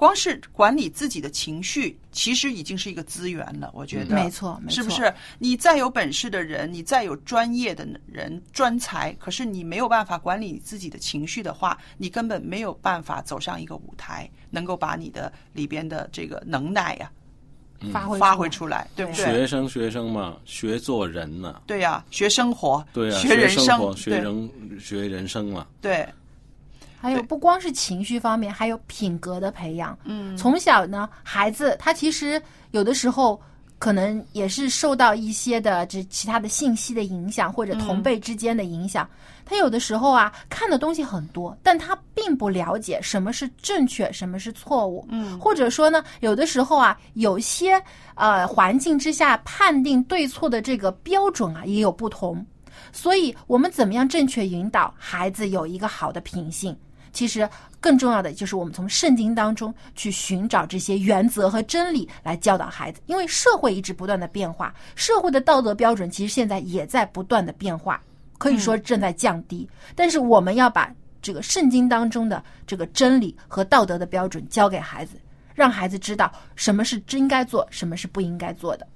[0.00, 3.70] 光是管理自己的情绪，其实已经是一个资源了。
[3.74, 5.12] 我觉得，没错，没错，是不是？
[5.38, 17.12] 你再有本事的人，你再有专业的人、专才，可是你没有办法管理你自己的情绪的话，你根本没有办法走上一个舞台，能够把你的里边的这个能耐呀、
[17.92, 19.22] 发挥发挥出来，对不对？
[19.22, 25.66] 学生学生嘛，学做人呐、对呀、学生活，对啊，学人生，学人学人生嘛。
[25.78, 26.08] 对，
[27.00, 29.98] 还有不光是情绪方面，还有品格的培养。
[30.04, 32.40] 嗯，从小呢，孩子他其实
[32.72, 33.40] 有的时候
[33.78, 39.08] 可能也是受到一些的这其他的信息的影响，或者同辈之间的影响。
[39.46, 45.04] 他有的时候啊看的东西很多，但他并不了解什么是正确，什么是错误。
[45.08, 47.82] 嗯或者说呢，有的时候啊，有些
[48.14, 52.46] 呃环境之下判定对错的这个标准啊也有不同。
[52.92, 56.76] 所以，我们怎么样正确引导孩子有一个好的品性？
[57.12, 57.48] 其实
[57.80, 68.00] 更重要的就是我们从圣经当中去寻找这些原则和真理来教导孩子，因为社会一直不断的变化，社会的道德标准其实现在也在不断的变化，
[68.38, 69.68] 可以说正在降低。
[69.94, 70.92] 但是我们要把
[71.22, 75.16] 这个圣经当中的这个真理和道德的标准教给孩子，
[75.54, 78.86] 让孩子知道什么是应该做，什么是不应该做的。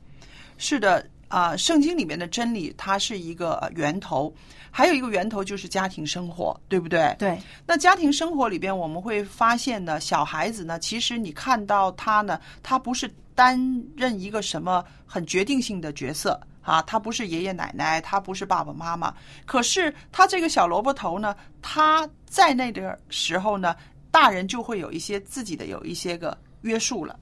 [0.56, 1.04] 是的，
[1.34, 4.32] 啊、圣经里面的真理它是一个呃源头，
[4.70, 7.12] 还有一个源头就是家庭生活，对不对？
[7.18, 13.58] 对，那家庭生活里边，我们会发现呢，小孩子呢，其实你看到他呢，他不是担
[13.96, 19.12] 任一个什么很决定性的角色啊，他不是爷爷奶奶，他不是爸爸妈妈，
[19.44, 23.74] 可是他这个小萝卜头呢，他在那个时候呢，
[24.12, 27.18] 大人就会有一些自己的有一些个约束了。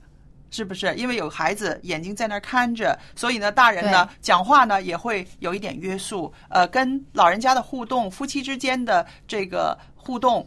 [0.53, 0.94] 是不是？
[0.94, 6.32] 因为有孩子眼睛在那儿看着，所以呢，大人呢讲话呢也会有一点约束。
[6.50, 10.46] 呃，跟老人家的互动，夫妻之间的这个互动，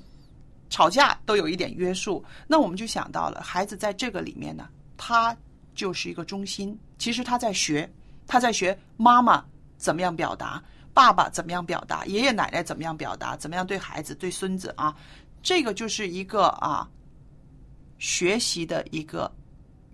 [0.70, 2.24] 吵架都有一点约束。
[2.47, 5.36] 那我们就想到了，孩子在这个里面呢，他
[5.74, 6.80] 就是一个中心。
[6.99, 7.91] 其实他在学，
[8.28, 9.43] 他在学妈妈
[9.76, 14.95] 怎么样表达，爸爸怎么样表达，爷爷奶奶怎么样表达，怎么样对孩子、对孙子啊，
[15.41, 16.88] 这个就是一个啊
[17.97, 19.30] 学习的一个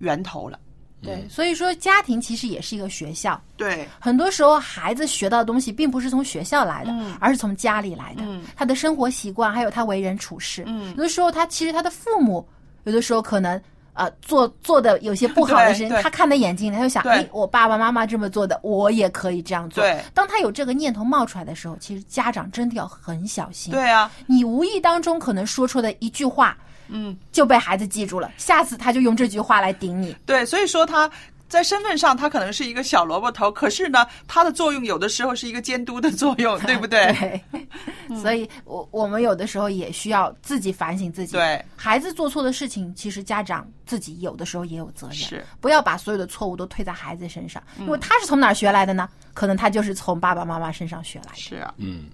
[0.01, 0.59] 源头了。
[1.03, 3.41] 对，所以说家庭其实也是一个学校。
[3.57, 8.21] 对，很多时候孩子学到的东西并不是从学校来的，嗯而是从家里来的。
[8.23, 10.63] 嗯他的生活习惯，还有他为人处事。
[10.67, 12.47] 嗯有的时候他其实他的父母，
[12.83, 13.59] 有的时候可能
[13.93, 19.83] 呃做做的有些不好的事情，他看在眼睛里，他就想，对哎，我爸爸妈妈这么做的，我也可以这样做。
[19.83, 23.73] 对当他有这个念头冒出来的时候，其实家长真的要很小心。
[23.73, 26.55] 对啊，你无意当中可能说出的一句话，
[26.91, 30.15] 嗯，就被孩子记住了，下次他就用这句话来顶你。
[30.25, 31.09] 对，所以说他
[31.47, 37.41] 在身份上他可能是一个小萝卜头，可是呢，他的作用有的时候是一个监督的作用， 对不对？
[37.51, 37.67] 对，
[38.21, 41.33] 所以我我们有的时候也需要自己反省自己。
[41.33, 45.15] 对，孩子做错的事情，其实家长自己有的时候也有责任。
[45.15, 49.09] 是，不要把所有的错误都推在孩子身上，嗯因为他是从哪儿学来的呢？
[49.33, 51.37] 可能他就是从爸爸妈妈身上学来的。
[51.37, 52.05] 是啊，嗯。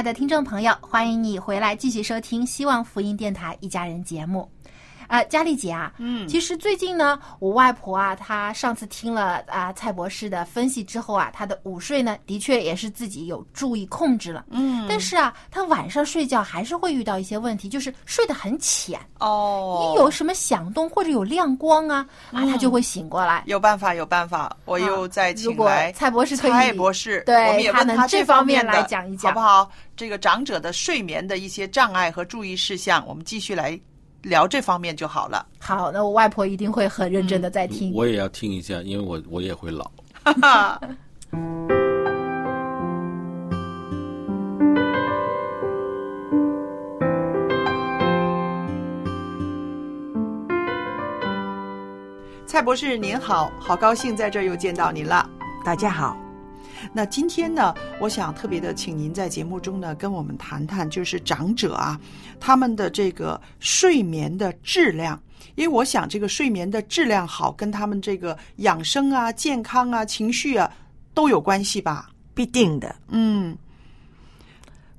[0.00, 4.50] 亲爱的听众朋友，欢迎你回来继续收听希望福音电台一家人节目。
[5.10, 14.44] 啊，佳丽姐啊，嗯其实最近呢，我外婆啊，她上次听了啊蔡博士的分析之后啊，她的午睡呢，的确也是自己有注意控制了。
[14.50, 23.42] 嗯但是啊，她晚上睡觉还是会遇到一些问题，就是睡得很浅，哦一，有什么响动或者有亮光啊，啊，她就会醒过来。
[23.46, 29.70] 有办法，有办法，我又再请来蔡博士蔡博士，对我们也问这这方面来讲一讲好不好？
[29.96, 33.78] 这个长者的睡眠的一些障碍和注意事项，我们继续来
[34.22, 35.46] 聊这方面就好了。
[35.58, 37.92] 好，那我外婆一定会很认真的在听。
[37.94, 39.90] 我也要听一下，因为我我也会老。
[40.22, 40.80] 哈哈。
[52.46, 55.28] 蔡博士您好，好高兴在这儿又见到您了。
[55.64, 56.16] 大家好。
[56.92, 62.00] 那今天呢，我想特别的请您在节目中呢跟我们谈谈，就是长者啊，
[62.38, 65.20] 他们的这个睡眠的质量。
[65.56, 70.70] 因为我想这个睡眠的质量好，跟他们这个养生啊、健康啊、情绪啊
[71.12, 72.10] 都有关系吧？
[72.34, 72.94] 必定的。
[73.08, 73.56] 嗯，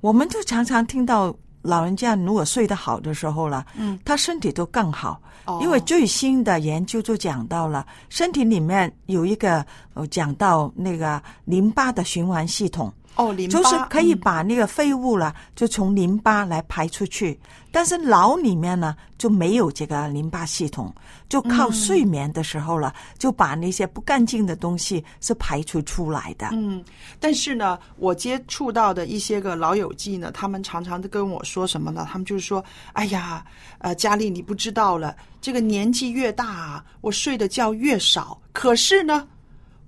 [0.00, 5.20] 我们就常常听到老人家如果睡得好的时候了，嗯，他身体都更好。
[5.44, 5.58] 哦。
[5.62, 14.20] 因为最新的研究就讲到了，身体里面有一个呃讲到那个淋巴的循环系统，哦，淋巴就是可以嗯。
[14.20, 17.38] 把那个废物了，就从淋巴来排出去。
[17.70, 20.94] 但是脑里面呢就没有这个淋巴系统，
[21.32, 26.48] 就靠嗯睡眠的时候了，就把那些不干净的东西是排除出来的。
[26.52, 26.84] 嗯，
[27.18, 32.06] 但是呢，我接触到的一些个老友记呢，他们常常都跟我说什么呢？
[32.12, 32.62] 他们就是说，
[32.92, 33.42] 哎呀，
[33.78, 39.26] 呃，佳丽你不知道了，这个年纪越大啊，我睡的觉越少，可是呢，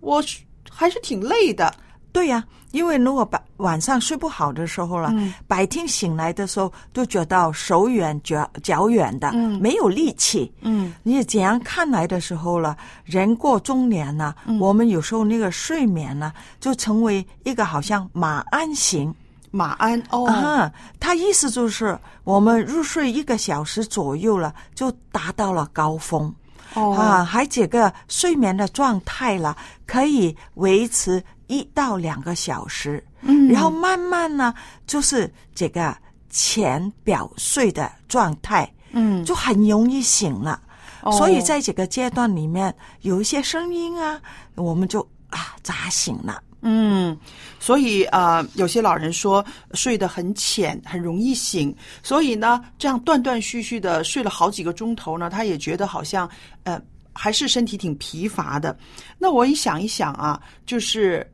[0.00, 0.24] 我
[0.70, 1.74] 还是挺累的。
[2.10, 2.42] 对呀、
[2.74, 10.52] 因为如果白晚上睡不好的时候了，嗯白天醒来的时候都觉得手软脚脚软的，嗯没有力气。
[10.60, 19.14] 嗯你怎样看来的时候了，人过中年呢，嗯我们有时候那个睡眠呢，就成为一个好像马鞍形。
[19.52, 26.34] 马鞍哦，啊，他意思就是我们入睡一个小时左右了，就达到了高峰。
[26.74, 29.56] 哦啊，还这个睡眠的状态了，
[29.86, 34.54] 可以维持一到两个小时，嗯然后慢慢呢，
[34.86, 35.96] 就是这个
[36.30, 40.60] 浅表睡的状态，嗯就很容易醒了。
[41.02, 44.20] 哦所以在这个阶段里面，有一些声音啊，
[44.54, 46.42] 我们就啊扎醒了。
[46.66, 47.14] 嗯，
[47.60, 56.26] 所以呃，有些老人说睡得很浅，很容易醒，所以呢，这样断断续续的睡了好几个钟头呢，他也觉得好像
[56.62, 56.80] 呃
[57.12, 58.74] 还是身体挺疲乏的。
[59.18, 61.30] 那我一想一想啊，就是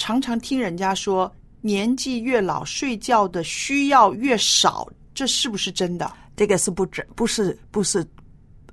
[0.00, 1.30] 常常听人家说，
[1.60, 6.10] 年纪越老，睡觉的需要越少，这是不是真的？
[6.34, 8.02] 这个是不真，不是不是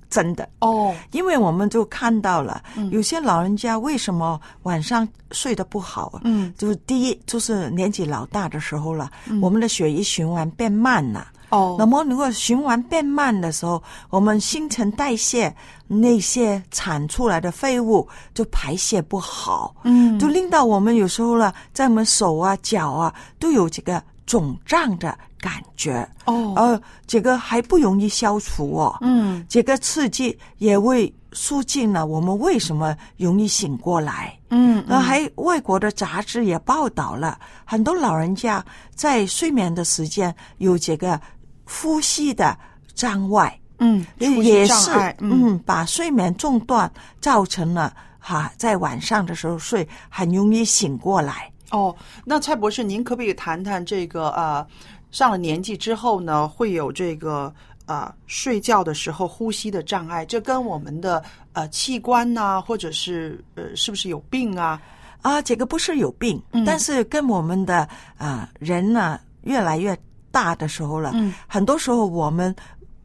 [0.10, 0.48] 真的。
[0.60, 6.22] 哦，因为我们就看到了，嗯有些老人家为什么晚上睡得不好啊？
[6.24, 11.28] 嗯就是第一，就是年纪老大的时候了，嗯我们的血液循环变慢了。
[11.50, 15.54] 哦那么如果循环变慢的时候，我们新陈代谢
[15.88, 26.08] 那些产出来的废物就排泄不好，嗯就令到我们有时候呢，在我们手啊、脚啊都有这个肿胀的感觉。
[26.26, 28.98] 哦呃，这个还不容易消除哦。
[29.02, 34.38] 嗯这个刺激也会促进了我们为什么容易醒过来。
[34.50, 38.64] 嗯那还外国的杂志也报道了，很多老人家
[38.96, 41.20] 在睡眠的时间有这个
[41.68, 42.58] 呼吸的
[42.96, 46.90] 障碍，嗯，也是嗯嗯，把睡眠中断，
[47.20, 51.52] 造成了哈、在晚上的时候睡很容易醒过来。
[51.72, 51.94] 哦，
[52.24, 54.66] 那蔡博士，您可不可以谈谈这个呃，
[55.12, 57.54] 上了年纪之后呢，会有这个
[57.86, 60.26] 呃睡觉的时候呼吸的障碍？
[60.26, 64.82] 这跟我们的呃器官呐、或者是呃是不是有病啊？
[65.22, 67.88] 啊，这个不是有病，嗯但是跟我们的
[68.18, 69.98] 啊、人呢越来越
[70.38, 71.34] 大的时候了，嗯。
[71.48, 72.56] 很多时候我们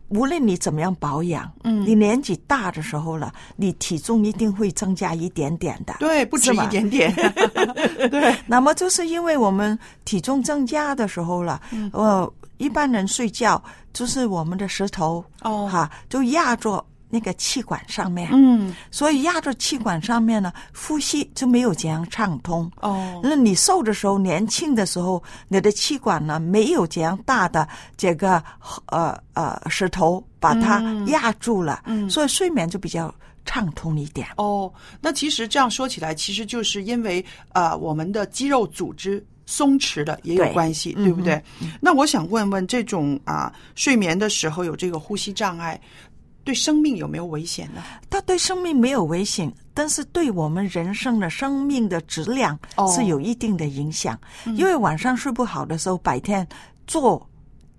[0.09, 1.81] 无论你怎么样保养，嗯。
[1.87, 7.11] 你年纪大的时候了，你体重一定会增加一点点的，对，不止一点点。
[8.13, 11.89] 对，那么就是因为我们体重增加的时候了，嗯。
[11.95, 13.63] 呃，一般人睡觉
[13.95, 15.67] 就是我们的舌头哦。
[15.73, 22.69] 哈、就压着那个气管上面，嗯，所以压着气管上面呢，呼吸就没有这样畅通。
[22.81, 28.43] 哦，那你瘦的时候，年轻的时候，你的气管呢没有这样大的这个
[28.87, 31.07] 呃呃石头把它嗯。
[31.09, 32.09] 压住了，嗯。
[32.09, 34.27] 所以睡眠就比较畅通一点。
[34.39, 41.43] 哦，那其实这样说起来，其实就是因为呃我们的肌肉组织松弛了也有关系，嗯对不对？
[41.81, 45.79] 那我想问问，这种啊睡眠的时候有这个呼吸障碍，
[46.45, 47.83] 对生命有没有危险呢？
[48.11, 54.19] 它对生命没有危险，但是对我们人生的生命的质量哦是有一定的影响。
[54.45, 56.47] 嗯因为晚上睡不好的时候，白天
[56.87, 57.25] 坐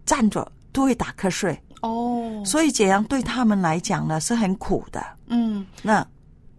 [0.06, 5.04] 站着都会打瞌睡，哦，所以这样对他们来讲呢是很苦的。
[5.28, 6.06] 嗯，那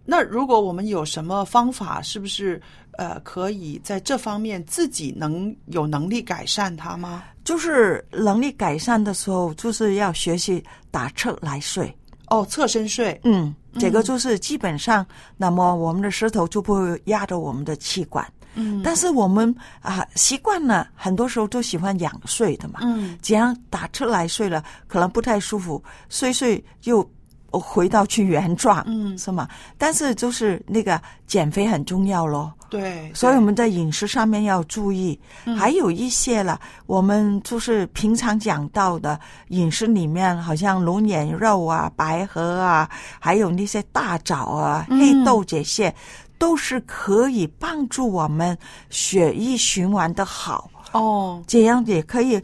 [0.05, 2.61] 那如果我们有什么方法，是不是
[2.93, 7.23] 呃可以在这方面自己能有能力改善它吗？
[7.45, 11.95] 就是能力改善的时候，就是要学习打侧来睡。
[12.27, 15.05] 哦，侧身睡，嗯，这个就是基本上，
[15.37, 18.27] 那么我们的舌头就不会压着我们的气管。
[18.57, 22.79] 嗯但是我们啊习惯了，很多时候都喜欢仰睡的嘛。
[22.81, 27.07] 嗯，这样打侧来睡了，可能不太舒服，睡睡又
[27.51, 29.47] 回到去原状，嗯是吗？
[29.77, 32.51] 但是就是那个减肥很重要咯。
[32.77, 35.55] 对，所以我们在饮食上面要注意，嗯。
[35.55, 39.19] 还有一些了，我们就是平常讲到的
[39.49, 44.99] 饮食里面，好像龙眼肉啊、白河啊，还有那些大枣啊、嗯。
[44.99, 45.93] 黑豆这些，
[46.37, 48.57] 都是可以帮助我们
[48.89, 52.41] 血液循环的好，哦，这样也可以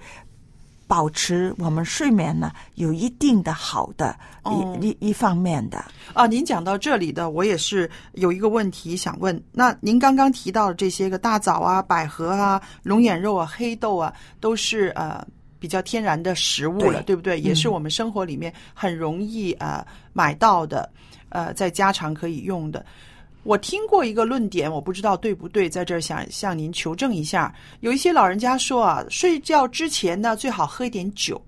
[0.91, 4.13] 保持我们睡眠呢有一定的好的
[4.43, 5.81] 哦一、一一方面的。
[6.11, 9.41] 啊，您讲到这里的，我也是有一个问题想问。
[9.53, 15.25] 那您刚刚提到的这些个大枣啊、百合啊、龙眼肉啊、黑豆啊，都是呃
[15.61, 17.39] 比较天然的食物了，对对不对？
[17.39, 19.81] 也是嗯我们生活里面很容易呃
[20.11, 20.91] 买到的，
[21.29, 22.85] 呃，在家常可以用的。
[23.43, 27.53] 我听过一个论点，我不知道对不对，在这儿想向您求证一下。
[27.79, 31.41] 有一些老人家说啊，睡觉之前呢，最好喝一点酒。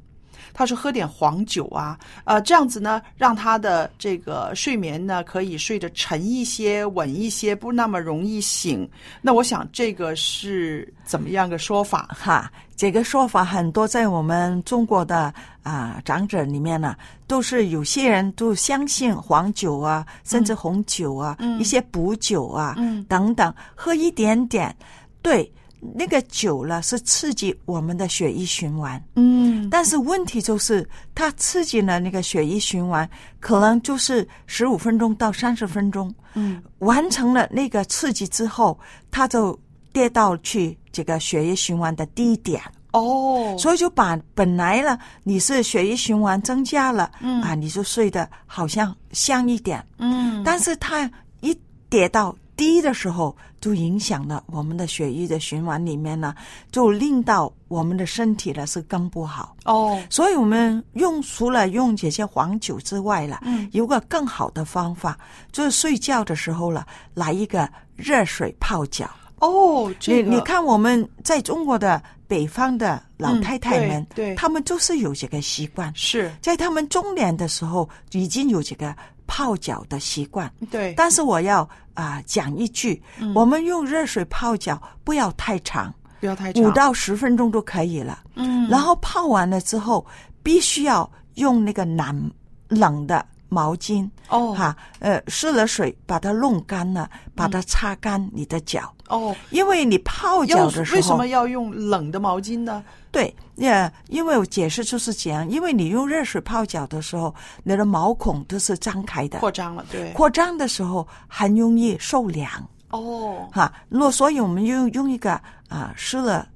[0.54, 8.88] 他说喝点黄酒啊，呃，这样子呢，让他的这个睡眠呢可以睡得沉一些、稳一些，不那么容易醒。
[9.22, 12.08] 那我想这个是怎么样个说法？
[12.18, 15.34] 哈，这个说法很多，在我们中国的
[15.64, 16.96] 啊、长者里面呢，
[17.26, 24.76] 都是有些人都相信黄酒啊，甚至红酒啊，嗯一些补酒啊，嗯等等，喝一点点，
[25.22, 25.52] 对。
[25.94, 29.70] 那个酒了是刺激我们的血液循环，嗯。
[29.70, 33.10] 但是问题就是它刺激了那个血液循环，
[33.40, 36.62] 可能就是十五分钟到三十分钟，嗯。
[36.80, 38.78] 完成了那个刺激之后，
[39.10, 39.58] 它就
[39.92, 42.62] 跌到去这个血液循环的低点，
[42.92, 47.42] 哦，所以就把本来呢你是血液循环增加了，嗯。
[47.42, 50.44] 啊，你就睡得好像香一点，嗯。
[50.44, 51.10] 但是它
[51.42, 51.58] 一
[51.90, 56.36] 跌到低的时候，就影响了我们的血液的循环里面呢，
[56.72, 59.56] 就令到我们的身体呢是更不好。
[59.66, 63.68] 哦，所以我们用除了用这些黄酒之外了，嗯。
[63.72, 65.18] 有个更好的方法，
[65.52, 69.10] 就是睡觉的时候了，来一个热水泡脚。
[69.40, 70.30] 哦，这个。
[70.30, 74.36] 你你看我们在中国的北方的老太太们，嗯对对。
[74.36, 76.32] 他们就是有这个习惯，是。
[76.40, 78.96] 在他们中年的时候已经有这个
[79.28, 80.52] 泡脚的习惯。
[80.70, 88.24] 对，但是我要啊、讲一句，嗯我们用热水泡脚不要太长，不要太长五到十分钟就可以了。
[88.36, 90.06] 嗯，然后泡完了之后，
[90.42, 92.32] 必须要用那个冷
[92.68, 93.24] 冷的
[93.54, 94.54] 毛巾，哦。
[94.54, 102.84] 哈，呃，湿了水把它弄干了，把它擦干你的脚，哦，因为你泡脚的时候，为什么要用冷的毛巾呢？
[103.12, 107.34] 对，呃，因为我解释就是这样，因为你用热水泡脚的时候，
[107.64, 112.50] 你的毛孔都是张开的，扩张了，对，扩张的时候很容易受凉。
[112.90, 115.32] 哦，哈，那所以我们用用一个
[115.68, 116.48] 啊湿了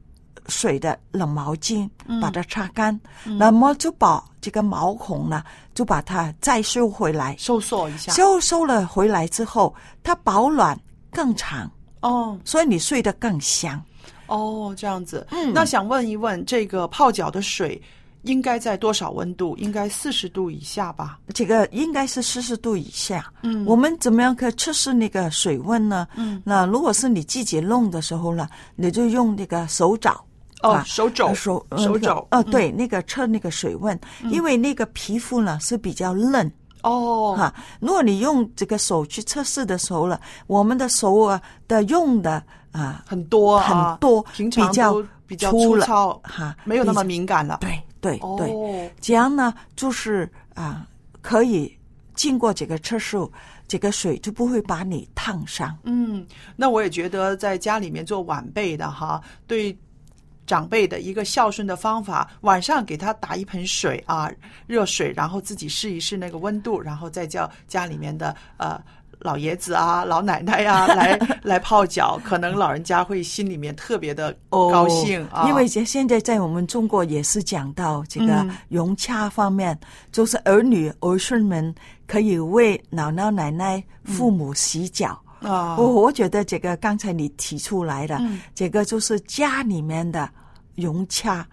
[0.48, 5.44] 水的冷毛巾嗯把它擦干，那么就把这个毛孔呢，
[5.74, 9.74] 就把它再收回来，收缩一下，收收了回来之后，
[10.04, 10.80] 它保暖
[11.12, 11.70] 更长，
[12.02, 13.82] 哦所以你睡得更香。
[14.28, 15.26] 哦，这样子。
[15.32, 17.82] 嗯那想问一问，这个泡脚的水
[18.24, 19.56] 应该在多少温度？
[19.58, 21.18] 应该四十度以下吧？
[21.34, 23.32] 这个应该是四十度以下。
[23.44, 26.06] 嗯我们怎么样可以测试那个水温呢？
[26.16, 30.22] 嗯，那如果是你自己弄的时候呢，你就用那个手爪。
[30.86, 34.00] 手肘手呃手肘呃，嗯对，那个测那个水温，
[34.32, 36.52] 因为那个皮肤呢是比较嫩
[36.84, 37.54] 哦，哈。
[37.80, 42.42] 如果你用这个手去测试的时候了，我们的手啊的用的
[42.72, 47.58] 啊很多啊很多，平常比较比较粗糙哈，没有那么敏感了。
[47.62, 50.88] 对对对，哦，这样呢就是啊
[51.22, 51.76] 可以
[52.16, 53.18] 经过这个测试，
[53.68, 55.76] 这个水就不会把你烫伤。
[55.84, 59.78] 嗯，那我也觉得在家里面做晚辈的哈，对
[60.48, 64.32] 长辈的一个孝顺的方法，晚上给他打一盆水啊，
[64.66, 68.82] 热水，然后自己试一试那个温度，然后再叫家里面的呃
[69.20, 75.44] 老爷子啊、老奶奶呀、 来来泡脚，可能老人家会心里面特别的高兴啊。
[75.44, 79.78] 哦因为现现在在我们中国也是讲到这个嗯融洽方面，
[80.12, 81.74] 就是儿女儿孙们
[82.08, 85.20] 可以为姥姥奶奶、父母洗脚。
[85.42, 90.30] 啊，我我觉得这个刚才你提出来的，嗯这个就是家里面的
[90.76, 91.48] 融洽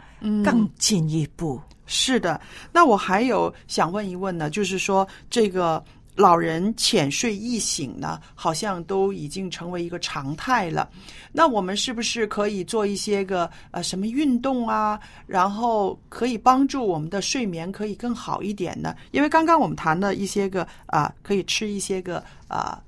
[0.45, 1.61] 更进一步。
[1.87, 2.41] 是的，
[2.73, 5.85] 那我还有想问一问呢，就是说这个
[6.17, 10.89] 老人浅睡易醒呢，好像都已经成为一个常态了。
[11.31, 18.95] 那我们是不是可以做一些个呃什么运动啊，然后可以帮助我们的睡眠可以更好一点呢？
[19.11, 22.81] 因为刚刚我们谈了一些个啊、可以吃一些个啊、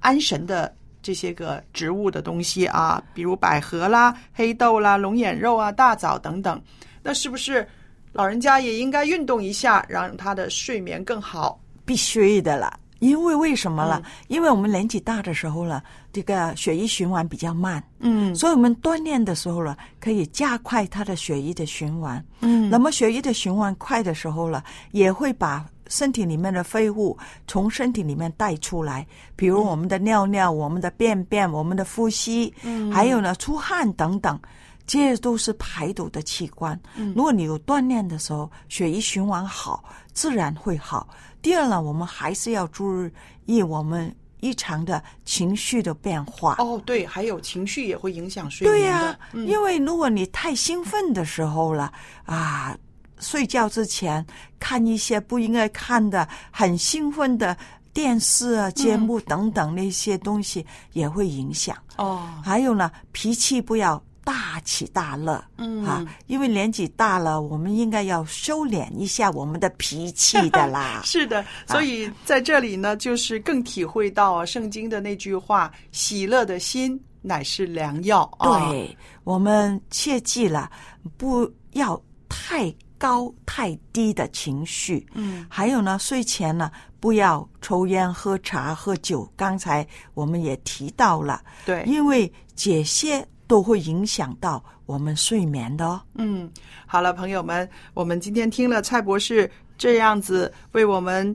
[0.00, 0.74] 安神的。
[1.00, 6.60] 这些个植物的东西啊，比如百合啦、黑豆啦、龙眼肉啊、大枣等等，
[7.02, 7.66] 那是不是
[8.12, 11.58] 老人家也应该运动一下，让他的睡眠更好？
[11.86, 12.78] 必须的啦。
[12.98, 14.02] 因为为什么了？
[14.04, 15.82] 嗯因为我们年纪大的时候了，
[16.12, 22.22] 这个血液循环比较慢，嗯所以我们锻炼的时候了，可以加快它的血液的循环。
[22.40, 27.16] 嗯那么血液的循环快的时候了，也会把身体里面的废物
[27.46, 34.38] 从身体里面带出来，比如我们的尿尿、我们的便便、我们的呼吸，嗯还有呢出汗等等。
[34.86, 36.78] 这些都是排毒的器官。
[36.96, 39.84] 嗯如果你有锻炼的时候，血液循环好，
[40.14, 41.06] 自然会好。
[41.42, 43.06] 第二呢，我们还是要注
[43.44, 46.56] 意我们异常的情绪的变化。
[46.58, 48.80] 哦，对，还有情绪也会影响睡眠。
[48.80, 51.92] 对呀、嗯因为如果你太兴奋的时候了
[52.24, 52.74] 啊，
[53.20, 54.24] 睡觉之前
[54.58, 57.56] 看一些不应该看的、很兴奋的
[57.92, 61.76] 电视啊、节目等等那些东西，也会影响。
[61.96, 65.42] 哦，还有呢，脾气不要大起大落。
[65.56, 71.00] 嗯啊，因为年纪大了，我们应该要收敛一下我们的脾气的啦。
[71.04, 80.70] 是的，所以在这里呢，就是更体会到啊圣经的那句话：“喜乐的心乃是良药。”啊，对，我们切记了，
[81.16, 85.06] 不要太高太低的情绪。
[85.14, 86.70] 嗯，还有呢，睡前呢，
[87.00, 89.26] 不要抽烟、喝茶、喝酒。
[89.36, 96.02] 刚才我们也提到了，对，因为这些都会影响到我们睡眠的哦。
[96.16, 96.50] 嗯，
[96.86, 101.34] 好了，朋友们，我们今天听了蔡博士这样子为我们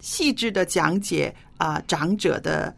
[0.00, 2.74] 细致的讲解啊、长者的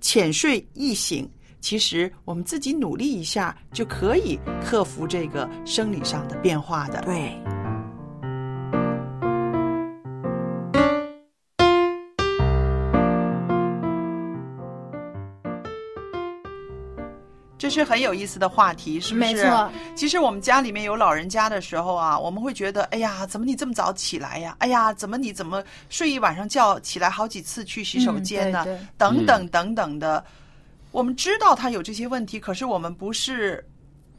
[0.00, 1.30] 浅睡易醒。
[1.62, 7.00] 其实我们自己努力一下，就可以克服这个生理上的变化的。
[7.02, 7.32] 对，
[17.56, 19.32] 这是很有意思的话题，是不是？
[19.32, 19.70] 没错。
[19.94, 24.56] 其实我们家里面有老人家的时候啊，我们会觉得，哎呀，怎么你这么早起来呀？
[24.58, 28.64] 哎呀，怎么你怎么睡一晚上觉，起来好几次去洗手间呢？
[28.64, 30.24] 嗯对对等等等等的。
[30.92, 33.66] 我们知道他有这些问题，可是我们不是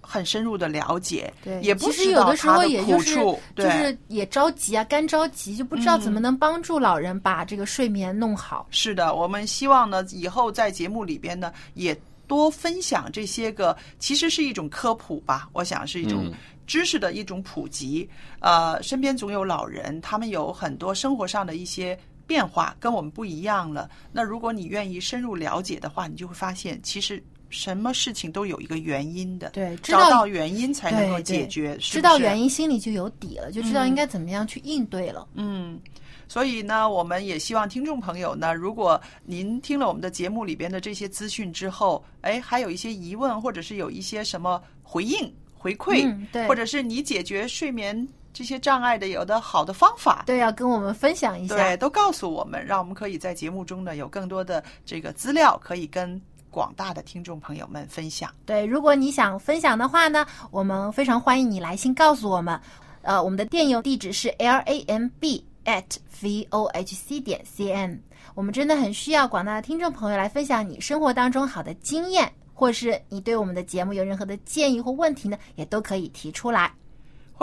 [0.01, 3.69] 很深入的了解，对，也不其实知有的时候道他的也就是苦处，就。
[3.69, 8.67] 是也着急啊，干着急，就不知道怎么嗯能帮助老人把这个睡眠弄好。
[8.69, 11.97] 是的，我们希望呢，以后在节目里边呢，也
[12.27, 16.33] 多分享这些个，其实是一种科普吧，我想是一种嗯
[16.65, 18.09] 知识的一种普及。
[18.39, 21.97] 呃，身边总有老人，他们有很多生活上的一些
[22.33, 23.87] 变化，跟我们不一样了。
[24.11, 29.51] 那如果你愿意深入了解的话，你就会发现，其实什么事情都有一个原因的。
[29.51, 35.27] 对，知道找到原因才能够对对解决，是知道原因心里就有底了，就知道嗯应该怎么样去应对了。
[35.35, 35.79] 嗯，
[36.27, 47.95] 所以呢，我们也希望听众朋友呢，如果您听了我们的节目里边的这些资讯之后，哎，还有一些疑问，或者是有一些什么回应回馈，嗯对或者是你解决睡眠
[48.33, 50.23] 这些障碍的有的好的方法。
[50.25, 51.55] 对，要跟我们分享一下。
[51.55, 56.19] 对，都告诉我们，让我们可以在节目中呢有更多的这个资料，可以跟
[56.49, 58.29] 广大的听众朋友们分享。
[58.45, 62.59] 对，如果你想分享的话呢，我们非常欢迎你来信告诉我们。
[63.01, 65.83] 呃，我们的电邮地址是 l a m b at
[66.21, 68.01] v o h c 点 c n。
[68.33, 76.71] 我们真的很需要广大的听众朋友来分享你生活当中好的经验，或是你对我们的节目有任何的建议或问题呢，也都可以提出来。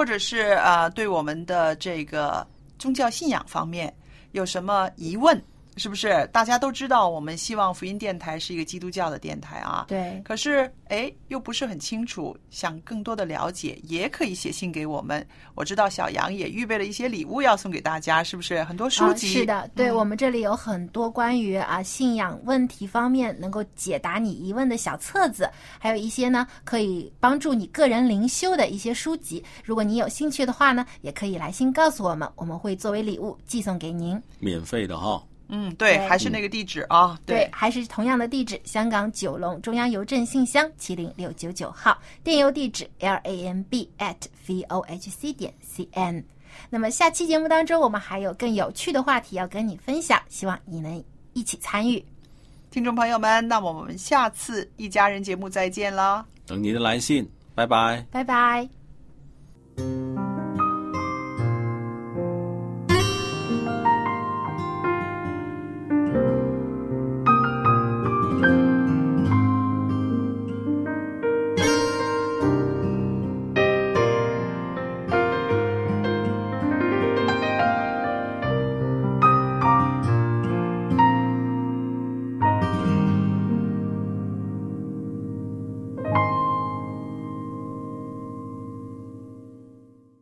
[0.00, 2.46] 或者是呃对我们的这个
[2.78, 3.94] 宗教信仰方面
[4.32, 5.38] 有什么疑问，
[5.76, 6.28] 是不是？
[6.32, 9.84] 大家都知道，我们希望福音电台是一个基督教的电台啊。
[9.88, 15.26] 对，可是，哎，又不是很清楚，想更多的了解，也可以写信给我们。
[15.54, 18.62] 我知道小杨也预备了一些礼物要送给大家，是不是？
[18.64, 19.28] 很多书籍。
[19.28, 25.48] 啊、是的，对、嗯我们这里有很多关于啊信仰问题方面能够解答你疑问的小册子，
[25.78, 29.42] 还有一些呢可以帮助你个人灵修的一些书籍。
[29.64, 34.20] 如果你有兴趣的话呢，也可以来信告诉我们，我们会作为礼物寄送给您。
[34.38, 46.24] 免费的哈、嗯，对，对还是那个地址啊，对，还是同样的地址，香港九龙中央邮政信箱七零六九九号，电邮地址 l a m b at v o h c 点 c n。
[46.68, 52.04] 那么下期节目当中，我们还有更有趣的话题要跟你分享，希望你能一起参与。
[52.70, 56.24] 听众朋友们，那我们下次一家人节目再见啦。
[56.46, 58.06] 等你的来信，拜拜。
[58.10, 58.68] 拜拜。